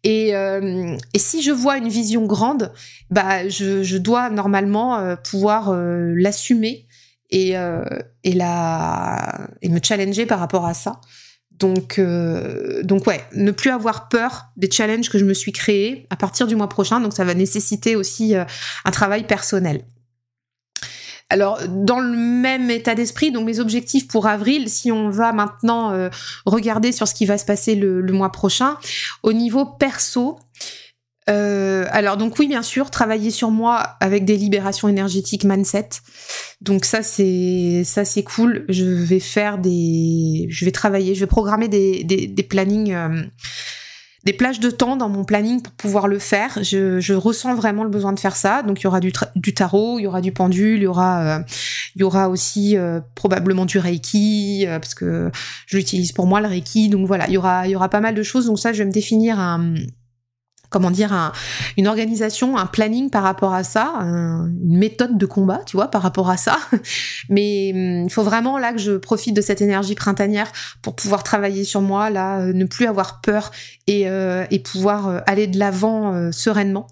[0.05, 2.73] Et, euh, et si je vois une vision grande,
[3.11, 6.87] bah je, dois normalement euh, pouvoir euh, l'assumer
[7.31, 11.01] et et me challenger par rapport à ça.
[11.51, 11.99] Donc
[12.83, 16.47] donc ouais, ne plus avoir peur des challenges que je me suis créés à partir
[16.47, 17.01] du mois prochain.
[17.01, 19.83] Donc ça va nécessiter aussi un travail personnel.
[21.33, 25.91] Alors, dans le même état d'esprit, donc mes objectifs pour avril, si on va maintenant
[25.91, 26.11] euh,
[26.45, 28.77] regarder sur ce qui va se passer le, mois prochain,
[29.23, 30.39] au niveau perso,
[31.31, 35.89] euh, alors donc oui bien sûr travailler sur moi avec des libérations énergétiques mindset.
[36.61, 38.67] Donc ça c'est ça c'est cool.
[38.69, 43.23] Je vais faire des je vais travailler je vais programmer des des, des plannings euh,
[44.25, 46.59] des plages de temps dans mon planning pour pouvoir le faire.
[46.63, 48.63] Je, ressens vraiment le besoin de faire ça.
[48.63, 49.13] Donc il y aura du,
[49.55, 51.39] tarot, il y aura du pendule, il y aura, euh,
[51.97, 55.31] il y aura aussi euh, probablement du reiki euh, parce que
[55.67, 56.89] je l'utilise pour moi le reiki.
[56.89, 58.47] Donc voilà, il y aura, il y aura pas mal de choses.
[58.47, 59.75] Donc ça, je vais me définir un
[60.73, 61.33] comment dire, un,
[61.77, 66.03] une organisation, un planning par rapport à ça, une méthode de combat, tu vois, par
[66.03, 66.57] rapport à ça.
[67.29, 71.23] Mais hum, il faut vraiment là que je profite de cette énergie printanière pour pouvoir
[71.23, 73.53] travailler sur moi, là, ne plus avoir peur
[73.87, 76.87] et, euh, et pouvoir euh, aller de l'avant sereinement.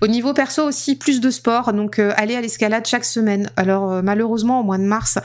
[0.00, 3.50] Au niveau perso aussi, plus de sport, donc aller à l'escalade chaque semaine.
[3.56, 5.18] Alors malheureusement, au mois de mars,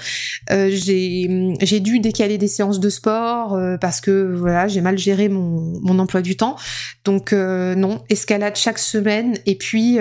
[0.50, 5.80] j'ai j'ai dû décaler des séances de sport parce que voilà, j'ai mal géré mon,
[5.82, 6.56] mon emploi du temps.
[7.04, 10.00] Donc non, escalade chaque semaine et puis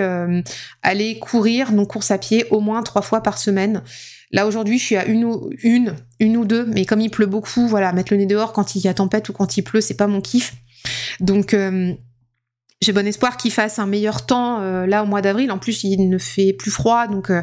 [0.81, 3.81] aller courir, donc course à pied, au moins trois fois par semaine.
[4.31, 7.67] Là aujourd'hui, je suis à une ou une ou deux, mais comme il pleut beaucoup,
[7.67, 9.97] voilà, mettre le nez dehors quand il y a tempête ou quand il pleut, c'est
[9.97, 10.53] pas mon kiff.
[11.19, 11.93] Donc euh,
[12.81, 15.51] j'ai bon espoir qu'il fasse un meilleur temps euh, là au mois d'avril.
[15.51, 17.41] En plus, il ne fait plus froid, donc euh,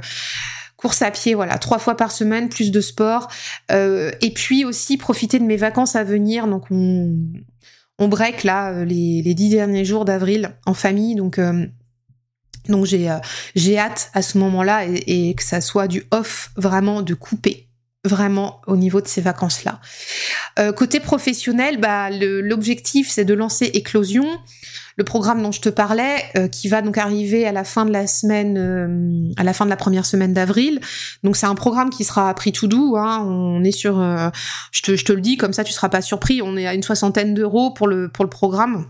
[0.77, 3.29] course à pied, voilà, trois fois par semaine, plus de sport,
[3.69, 6.47] et puis aussi profiter de mes vacances à venir.
[6.47, 11.41] Donc on, break là les, dix derniers jours d'avril en famille, donc
[12.85, 17.69] j'ai hâte à ce moment-là et, que ça soit du off vraiment de couper
[18.05, 19.81] vraiment au niveau de ces vacances-là.
[20.59, 24.27] Euh, côté professionnel, bah l'objectif c'est de lancer Éclosion,
[24.97, 27.93] le programme dont je te parlais, euh, qui va donc arriver à la fin de
[27.93, 30.81] la semaine, à la fin de la première semaine d'avril.
[31.23, 32.97] Donc c'est un programme qui sera pris tout doux.
[32.97, 33.25] Hein.
[33.25, 34.01] On est sur,
[34.73, 36.43] je te, je te le dis comme ça, tu seras pas surpris.
[36.43, 38.87] On est à une soixantaine d'euros pour le pour le programme.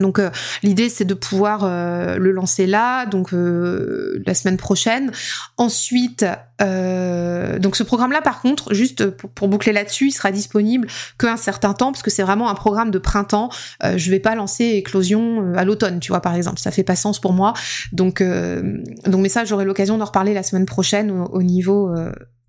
[0.00, 0.30] Donc euh,
[0.62, 5.12] l'idée c'est de pouvoir euh, le lancer là, donc euh, la semaine prochaine.
[5.56, 6.24] Ensuite,
[6.60, 10.88] donc ce programme-là par contre, juste pour, boucler là-dessus, il sera disponible
[11.18, 13.50] qu'un certain temps parce que c'est vraiment un programme de printemps.
[13.82, 17.18] je vais pas lancer éclosion à l'automne, tu vois par exemple, ça fait pas sens
[17.18, 17.54] pour moi.
[17.92, 21.94] Donc donc mais ça j'aurai l'occasion d'en reparler la semaine prochaine au niveau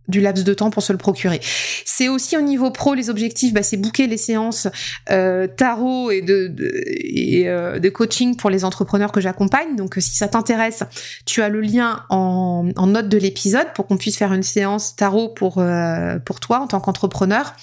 [0.08, 1.39] du laps de temps pour se le procurer.
[1.86, 4.68] C'est aussi au niveau pro les objectifs, bah, c'est booker les séances
[5.10, 6.54] euh, tarot et de,
[6.88, 9.76] et, euh, de coaching pour les entrepreneurs que j'accompagne.
[9.76, 10.84] Donc si ça t'intéresse,
[11.26, 14.95] tu as le lien en, en note de l'épisode pour qu'on puisse faire une séance
[14.95, 17.54] tarot pour euh, pour toi en tant qu'entrepreneur.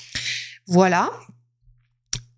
[0.67, 1.11] Voilà.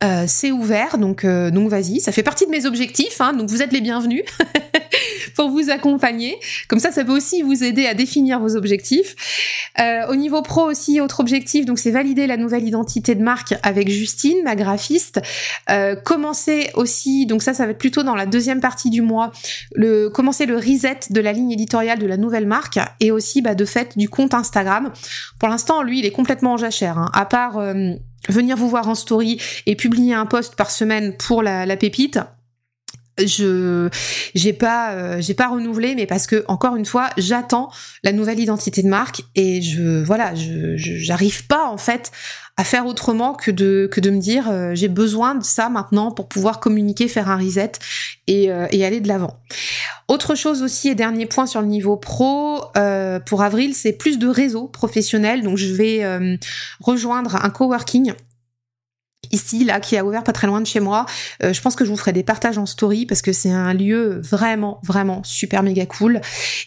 [0.03, 3.51] Euh, c'est ouvert, donc euh, donc vas-y, ça fait partie de mes objectifs, hein, donc
[3.51, 4.23] vous êtes les bienvenus
[5.35, 6.39] pour vous accompagner.
[6.69, 9.15] Comme ça, ça peut aussi vous aider à définir vos objectifs.
[9.79, 13.55] Euh, au niveau pro aussi, autre objectif, donc c'est valider la nouvelle identité de marque
[13.63, 15.21] avec Justine, ma graphiste.
[16.05, 19.33] commencer aussi, donc ça, ça va être plutôt dans la deuxième partie du mois,
[19.75, 23.55] le commencer le reset de la ligne éditoriale de la nouvelle marque et aussi bah,
[23.55, 24.93] de fait du compte Instagram.
[25.39, 27.61] Pour l'instant, lui, il est complètement en jachère, hein, à part
[28.29, 32.19] venir vous voir en story et publier un post par semaine pour la, la pépite,
[33.27, 33.89] je
[34.35, 37.71] j'ai pas euh, j'ai pas renouvelé mais parce que encore une fois j'attends
[38.03, 42.11] la nouvelle identité de marque et je voilà je j'arrive pas en fait
[42.57, 46.11] à faire autrement que de que de me dire euh, j'ai besoin de ça maintenant
[46.11, 47.73] pour pouvoir communiquer faire un reset
[48.27, 49.39] et, euh, et aller de l'avant.
[50.09, 52.63] Autre chose aussi et dernier point sur le niveau pro
[53.27, 55.43] pour avril c'est plus de réseau professionnel.
[55.43, 56.29] Donc je vais
[56.81, 58.13] rejoindre un coworking
[59.33, 61.07] ici, là, qui a ouvert pas très loin de chez moi.
[61.43, 63.75] Euh, je pense que je vous ferai des partages en story parce que c'est un
[63.75, 66.21] lieu vraiment, vraiment super méga cool.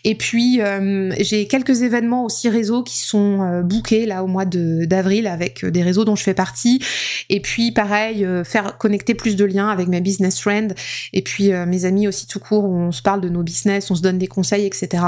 [0.03, 4.45] Et puis, euh, j'ai quelques événements aussi réseaux qui sont euh, bookés là au mois
[4.45, 6.82] d'avril avec des réseaux dont je fais partie.
[7.30, 10.70] Et puis, pareil, faire connecter plus de liens avec mes business friends
[11.14, 14.01] et puis mes amis aussi tout court on se parle de nos business, on se
[14.01, 15.03] donne des conseils, etc.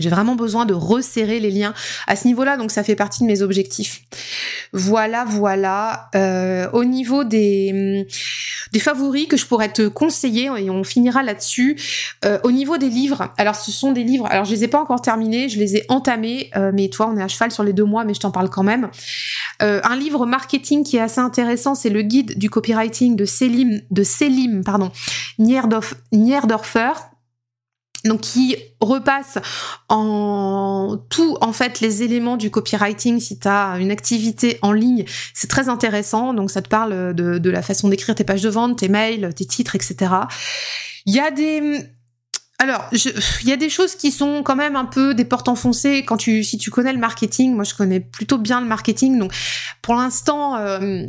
[0.00, 1.72] J'ai vraiment besoin de resserrer les liens
[2.08, 4.00] à ce niveau-là, donc ça fait partie de mes objectifs.
[4.72, 6.10] Voilà, voilà.
[6.16, 8.04] Euh, au niveau des,
[8.72, 11.80] des favoris que je pourrais te conseiller, et on finira là-dessus.
[12.24, 14.80] Euh, au niveau des livres, alors ce sont des livres, alors je les ai pas
[14.80, 17.72] encore terminés, je les ai entamés, euh, mais toi on est à cheval sur les
[17.72, 18.90] deux mois, mais je t'en parle quand même.
[19.60, 24.02] un livre marketing qui est assez intéressant, c'est le guide du copywriting de Selim, de
[24.02, 24.90] Selim, pardon,
[25.38, 26.94] Nierdorfer
[28.04, 29.38] donc qui repasse
[29.88, 33.20] en tout en fait les éléments du copywriting.
[33.20, 36.34] Si tu as une activité en ligne c'est très intéressant.
[36.34, 39.32] Donc ça te parle de, de la façon d'écrire tes pages de vente tes mails
[39.34, 40.10] tes titres etc
[41.06, 41.80] il y a des
[42.60, 46.04] alors, il y a des choses qui sont quand même un peu des portes enfoncées.
[46.04, 47.54] Quand tu, si tu connais le marketing.
[47.54, 49.32] Moi, je connais plutôt bien le marketing, donc
[49.82, 51.04] pour l'instant, euh,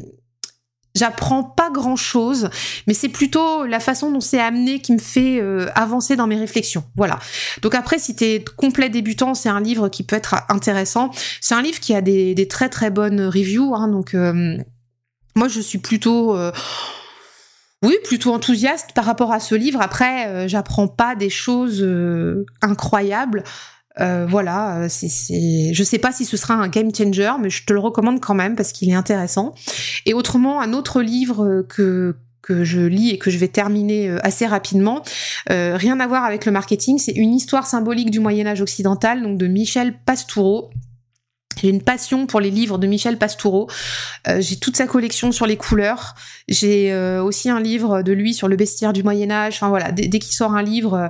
[0.96, 2.50] j'apprends pas grand chose,
[2.88, 6.38] mais c'est plutôt la façon dont c'est amené qui me fait euh, avancer dans mes
[6.38, 6.84] réflexions.
[6.96, 7.20] Voilà.
[7.62, 11.12] Donc après, si t'es complet débutant, c'est un livre qui peut être intéressant.
[11.42, 14.58] C'est un livre qui a des, très très bonnes reviews, hein, donc euh,
[15.36, 16.52] moi je suis plutôt euh,
[17.82, 19.82] oui, plutôt enthousiaste par rapport à ce livre.
[19.82, 21.86] Après, j'apprends pas des choses
[22.62, 23.44] incroyables.
[24.00, 27.50] Euh, voilà, euh, c'est, c'est, je sais pas si ce sera un game changer, mais
[27.50, 29.54] je te le recommande quand même parce qu'il est intéressant.
[30.06, 34.20] Et autrement, un autre livre que que je lis et que je vais terminer euh,
[34.22, 35.02] assez rapidement,
[35.50, 39.40] rien à voir avec le marketing, c'est une histoire symbolique du Moyen Âge occidental, donc
[39.40, 40.70] de Michel Pastoureau.
[41.62, 43.70] J'ai une passion pour les livres de Michel Pastoureau.
[44.28, 46.16] Euh, j'ai toute sa collection sur les couleurs.
[46.48, 49.56] J'ai euh, aussi un livre de lui sur le bestiaire du Moyen Âge.
[49.56, 51.10] Enfin voilà, dès, qu'il sort un livre,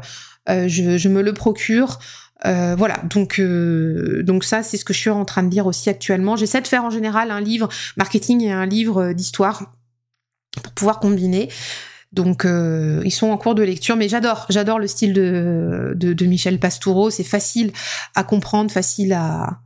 [0.49, 1.99] euh, je, je, me le procure.
[2.43, 6.35] Voilà, donc donc ça c'est ce que je suis en train de lire aussi actuellement.
[6.35, 9.73] J'essaie de faire en général un livre marketing et un livre d'histoire
[10.51, 11.49] pour pouvoir combiner.
[12.11, 16.59] Donc ils sont en cours de lecture, mais j'adore, j'adore le style de, de, Michel
[16.59, 17.09] Pastoureau.
[17.09, 17.71] C'est facile
[18.13, 19.61] à comprendre, facile à,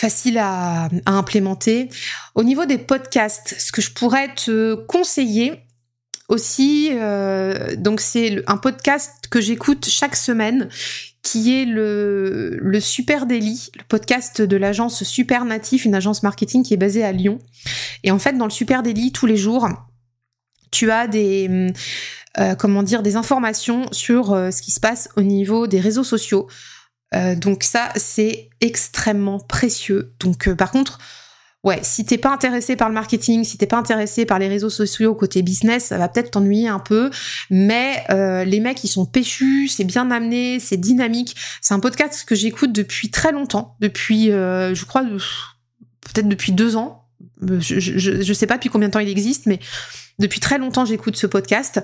[0.00, 1.90] facile à, implémenter.
[2.34, 5.60] Au niveau des podcasts, ce que je pourrais te conseiller
[6.28, 10.68] aussi, euh, donc c'est un podcast que j'écoute chaque semaine
[11.22, 16.62] qui est le, le Super Daily, le podcast de l'agence Super Natif, une agence marketing
[16.62, 17.38] qui est basée à Lyon.
[18.04, 19.68] Et en fait, dans le Super Daily, tous les jours,
[20.70, 21.72] tu as des,
[22.38, 26.04] euh, comment dire, des informations sur euh, ce qui se passe au niveau des réseaux
[26.04, 26.48] sociaux,
[27.14, 30.14] euh, donc ça, c'est extrêmement précieux.
[30.20, 30.98] Donc par contre,
[31.64, 34.70] ouais, si t'es pas intéressé par le marketing, si t'es pas intéressé par les réseaux
[34.70, 37.10] sociaux côté business, ça va peut-être t'ennuyer un peu.
[37.50, 41.36] Mais euh, les mecs, ils sont péchus, c'est bien amené, c'est dynamique.
[41.60, 47.04] C'est un podcast que j'écoute depuis très longtemps, depuis, je crois, peut-être depuis deux ans.
[47.42, 49.60] Je, je, je sais pas depuis combien de temps il existe, mais
[50.18, 51.82] depuis très longtemps, j'écoute ce podcast.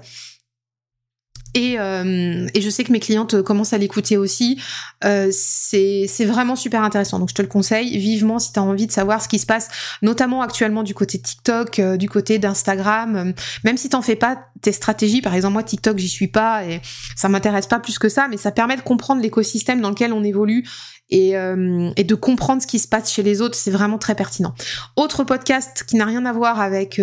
[1.56, 4.60] Euh, et, je sais que mes clientes commencent à l'écouter aussi.
[5.04, 7.18] Euh, c'est vraiment super intéressant.
[7.18, 9.46] Donc je te le conseille vivement si tu as envie de savoir ce qui se
[9.46, 9.68] passe,
[10.02, 13.32] notamment actuellement du côté TikTok, euh, du côté d'Instagram.
[13.64, 16.80] même si t'en fais pas tes stratégies, par exemple moi TikTok j'y suis pas et
[17.14, 20.24] ça m'intéresse pas plus que ça, mais ça permet de comprendre l'écosystème dans lequel on
[20.24, 20.66] évolue
[21.08, 21.34] et,
[21.96, 24.54] et, de comprendre ce qui se passe chez les autres, c'est vraiment très pertinent.
[24.96, 27.00] Autre podcast qui n'a rien à voir avec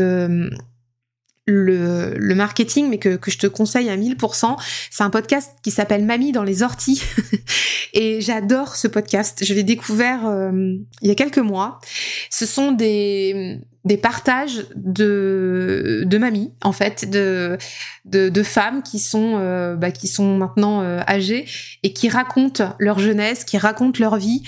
[1.46, 4.56] le, le, marketing, mais que, que, je te conseille à 1000%.
[4.89, 7.04] C'est un podcast qui s'appelle Mamie dans les orties.
[7.94, 9.44] et j'adore ce podcast.
[9.44, 10.52] Je l'ai découvert euh,
[11.02, 11.80] il y a quelques mois.
[12.30, 17.58] Ce sont des, des partages de, de mamies, en fait, de,
[18.06, 21.46] de, de femmes qui sont, euh, bah, qui sont maintenant euh, âgées
[21.84, 24.44] et qui racontent leur jeunesse, qui racontent leur vie.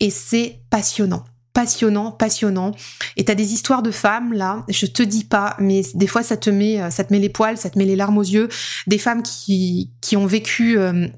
[0.00, 2.72] Et c'est passionnant passionnant, passionnant.
[3.16, 6.36] Et t'as des histoires de femmes là, je te dis pas, mais des fois ça
[6.36, 8.48] te met, euh, ça te met les poils, ça te met les larmes aux yeux.
[8.86, 11.08] Des femmes qui qui ont vécu euh,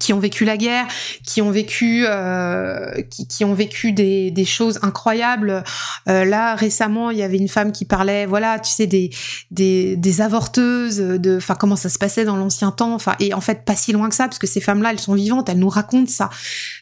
[0.00, 0.86] qui ont vécu la guerre,
[1.24, 5.62] qui ont vécu, euh, qui, qui, ont vécu des, des choses incroyables.
[6.08, 9.10] Euh, là récemment, il y avait une femme qui parlait, voilà, tu sais, des
[9.52, 13.40] des, des avorteuses, de, enfin comment ça se passait dans l'ancien temps, enfin et en
[13.40, 15.68] fait pas si loin que ça, parce que ces femmes-là, elles sont vivantes, elles nous
[15.68, 16.30] racontent ça.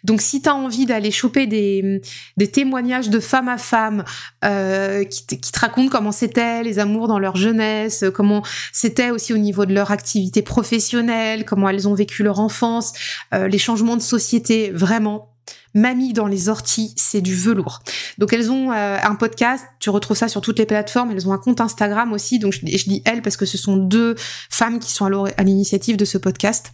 [0.02, 2.00] Donc si t'as envie d'aller choper des
[2.38, 4.04] des témoignages de femme à femme
[4.46, 8.42] euh, qui, qui te racontent comment c'était les amours dans leur jeunesse, comment
[8.72, 12.94] c'était aussi au niveau de leur activité professionnelle, comment elles ont vécu leur enfance
[13.32, 15.30] euh, les changements de société, vraiment.
[15.74, 17.80] Mamie dans les orties, c'est du velours.
[18.18, 21.32] Donc elles ont euh, un podcast, tu retrouves ça sur toutes les plateformes, elles ont
[21.32, 24.14] un compte Instagram aussi, donc je, je dis elles parce que ce sont deux
[24.50, 26.70] femmes qui sont à l'initiative de ce podcast.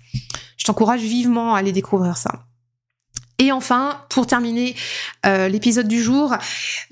[0.58, 2.44] Je t'encourage vivement à aller découvrir ça.
[3.40, 4.76] Et enfin, pour terminer
[5.24, 6.34] euh, l'épisode du jour,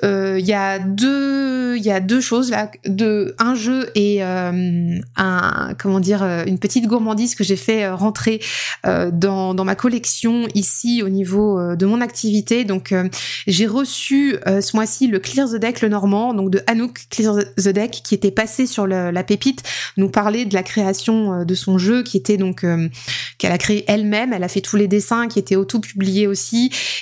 [0.03, 4.99] euh, il y a deux, y a deux choses là, de un jeu et euh,
[5.17, 8.41] un comment dire une petite gourmandise que j'ai fait rentrer
[8.85, 12.65] dans, dans ma collection ici au niveau de mon activité.
[12.65, 12.95] Donc
[13.47, 17.69] j'ai reçu ce mois-ci le Clear the Deck le Normand, donc de Anouk Clear the
[17.69, 19.63] Deck qui était passé sur la pépite,
[19.99, 22.65] nous parler de la création de son jeu qui était donc
[23.37, 24.33] qu'elle a créé elle-même.
[24.33, 26.38] Elle a fait tous les dessins qui étaient auto-publiés aussi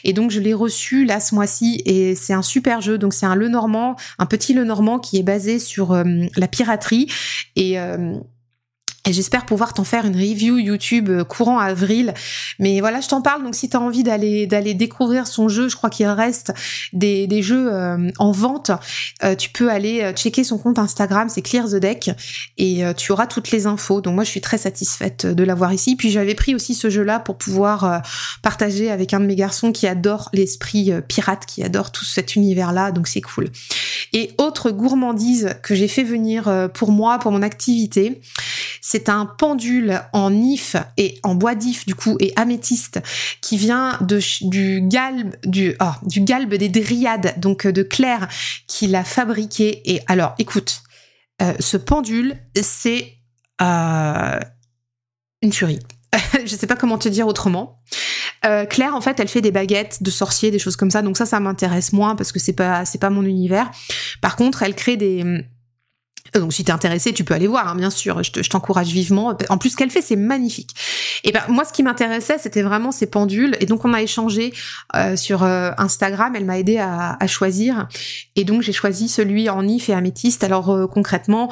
[0.04, 2.98] et donc je l'ai reçu là ce mois-ci et c'est un super jeu.
[2.98, 6.04] Donc c'est un Le Normand, un petit Le Normand qui est basé sur euh,
[6.36, 7.06] la piraterie
[7.54, 8.14] et euh,
[9.06, 12.12] et j'espère pouvoir t'en faire une review YouTube euh, courant avril.
[12.58, 13.42] Mais voilà, je t'en parle.
[13.42, 16.52] Donc si tu as envie d'aller d'aller découvrir son jeu, je crois qu'il reste
[16.92, 18.72] des, des jeux euh, en vente.
[19.22, 22.10] Euh, tu peux aller checker son compte Instagram, c'est Clear the Deck,
[22.58, 24.00] et tu auras toutes les infos.
[24.00, 25.96] Donc moi, je suis très satisfaite de l'avoir ici.
[25.96, 28.02] Puis j'avais pris aussi ce jeu-là pour pouvoir
[28.42, 32.92] partager avec un de mes garçons qui adore l'esprit pirate, qui adore tout cet univers-là.
[32.92, 33.50] Donc c'est cool.
[34.18, 38.22] Et autre gourmandise que j'ai fait venir pour moi, pour mon activité,
[38.88, 43.00] c'est un pendule en if et en bois d'if du coup et améthyste
[43.40, 44.80] qui vient oh, du
[46.20, 48.28] galbe des Dryades donc euh, de Claire
[48.68, 50.82] qui l'a fabriqué et alors écoute
[51.42, 53.14] euh, ce pendule c'est
[53.60, 54.38] euh,
[55.42, 55.80] une tuerie.
[56.44, 57.82] je sais pas comment te dire autrement.
[58.42, 61.02] Claire, en fait, elle fait des baguettes de sorciers, des choses comme ça.
[61.02, 63.70] Donc ça, ça m'intéresse moins parce que c'est pas, c'est pas mon univers.
[64.20, 65.44] Par contre, elle crée des,
[66.40, 68.22] Donc si t'es intéressé, tu peux aller voir, hein, bien sûr.
[68.22, 69.36] Je t'encourage vivement.
[69.48, 70.74] En plus, ce qu'elle fait, c'est magnifique.
[71.24, 73.56] Et ben moi, ce qui m'intéressait, c'était vraiment ces pendules.
[73.60, 74.52] Et donc on a échangé
[74.94, 76.34] euh, sur euh, Instagram.
[76.36, 77.88] Elle m'a aidé à, choisir.
[78.36, 80.44] Et donc j'ai choisi celui en if et améthyste.
[80.44, 81.50] Alors euh, concrètement,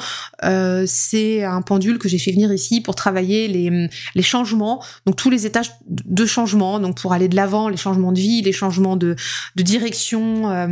[0.85, 4.83] c'est un pendule que j'ai fait venir ici pour travailler les, les changements.
[5.05, 6.79] Donc tous les étages de changement.
[6.79, 9.15] Donc pour aller de l'avant, les changements de vie, les changements de,
[9.55, 10.71] de direction.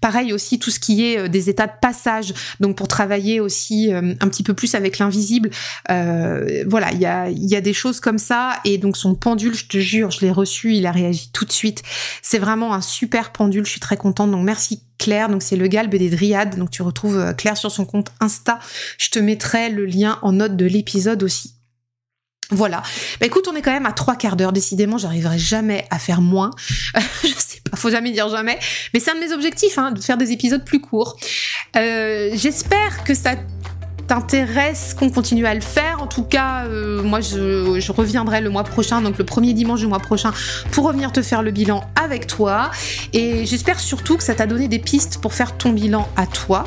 [0.00, 2.32] pareil aussi tout ce qui est des états de passage.
[2.60, 3.53] Donc pour travailler aussi
[3.92, 5.50] euh, un petit peu plus avec l'invisible.
[5.90, 8.54] Euh, voilà, il y a, des choses comme ça.
[8.64, 11.52] Et donc son pendule, je te jure, je l'ai reçu, il a réagi tout de
[11.52, 11.82] suite.
[12.22, 14.30] C'est vraiment un super pendule, je suis très contente.
[14.30, 17.70] Donc merci Claire, donc c'est le galbe des dryades, donc tu retrouves euh, Claire sur
[17.70, 18.58] son compte Insta.
[18.98, 21.54] Je te mettrai le lien en note de l'épisode aussi.
[22.54, 22.82] Voilà.
[23.20, 24.52] Bah écoute, on est quand même à trois quarts d'heure.
[24.52, 26.50] Décidément, j'arriverai jamais à faire moins.
[27.22, 28.58] je sais pas, faut jamais dire jamais.
[28.92, 31.16] Mais c'est un de mes objectifs, hein, de faire des épisodes plus courts.
[31.76, 33.32] Euh, J'espère que ça
[34.06, 36.02] t'intéresse qu'on continue à le faire.
[36.02, 39.86] En tout cas, euh, moi, je, reviendrai le mois prochain, donc le premier dimanche du
[39.86, 40.32] mois prochain,
[40.72, 42.70] pour revenir te faire le bilan avec toi.
[43.12, 46.64] Et j'espère surtout que ça t'a donné des pistes pour faire ton bilan à toi.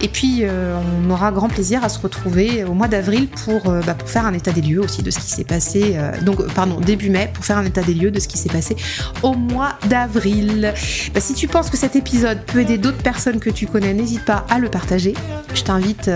[0.00, 3.80] Et puis, euh, on aura grand plaisir à se retrouver au mois d'avril pour, euh,
[3.82, 5.96] bah, pour faire un état des lieux aussi de ce qui s'est passé.
[6.22, 8.76] donc, pardon, début mai, pour faire un état des lieux de ce qui s'est passé
[9.22, 10.72] au mois d'avril.
[11.14, 14.24] Bah, si tu penses que cet épisode peut aider d'autres personnes que tu connais, n'hésite
[14.24, 15.14] pas à le partager.
[15.54, 16.10] Je t'invite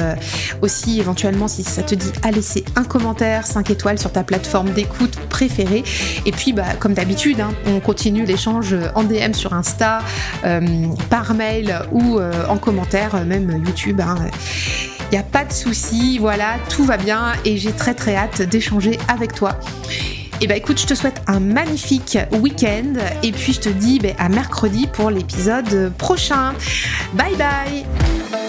[0.63, 4.71] aussi éventuellement si ça te dit à laisser un commentaire 5 étoiles sur ta plateforme
[4.71, 5.85] d'écoute préférée.
[6.25, 9.99] Et puis bah, comme d'habitude, hein, on continue l'échange en DM sur Insta,
[10.45, 10.61] euh,
[11.11, 14.01] par mail ou euh, en commentaire, euh, même YouTube.
[14.01, 14.17] Il hein.
[15.11, 18.99] n'y a pas de souci, voilà, tout va bien et j'ai très très hâte d'échanger
[19.09, 19.59] avec toi.
[20.41, 24.09] Et bah écoute, je te souhaite un magnifique week-end et puis je te dis bah,
[24.19, 26.55] à mercredi pour l'épisode prochain.
[27.15, 28.42] Bye bye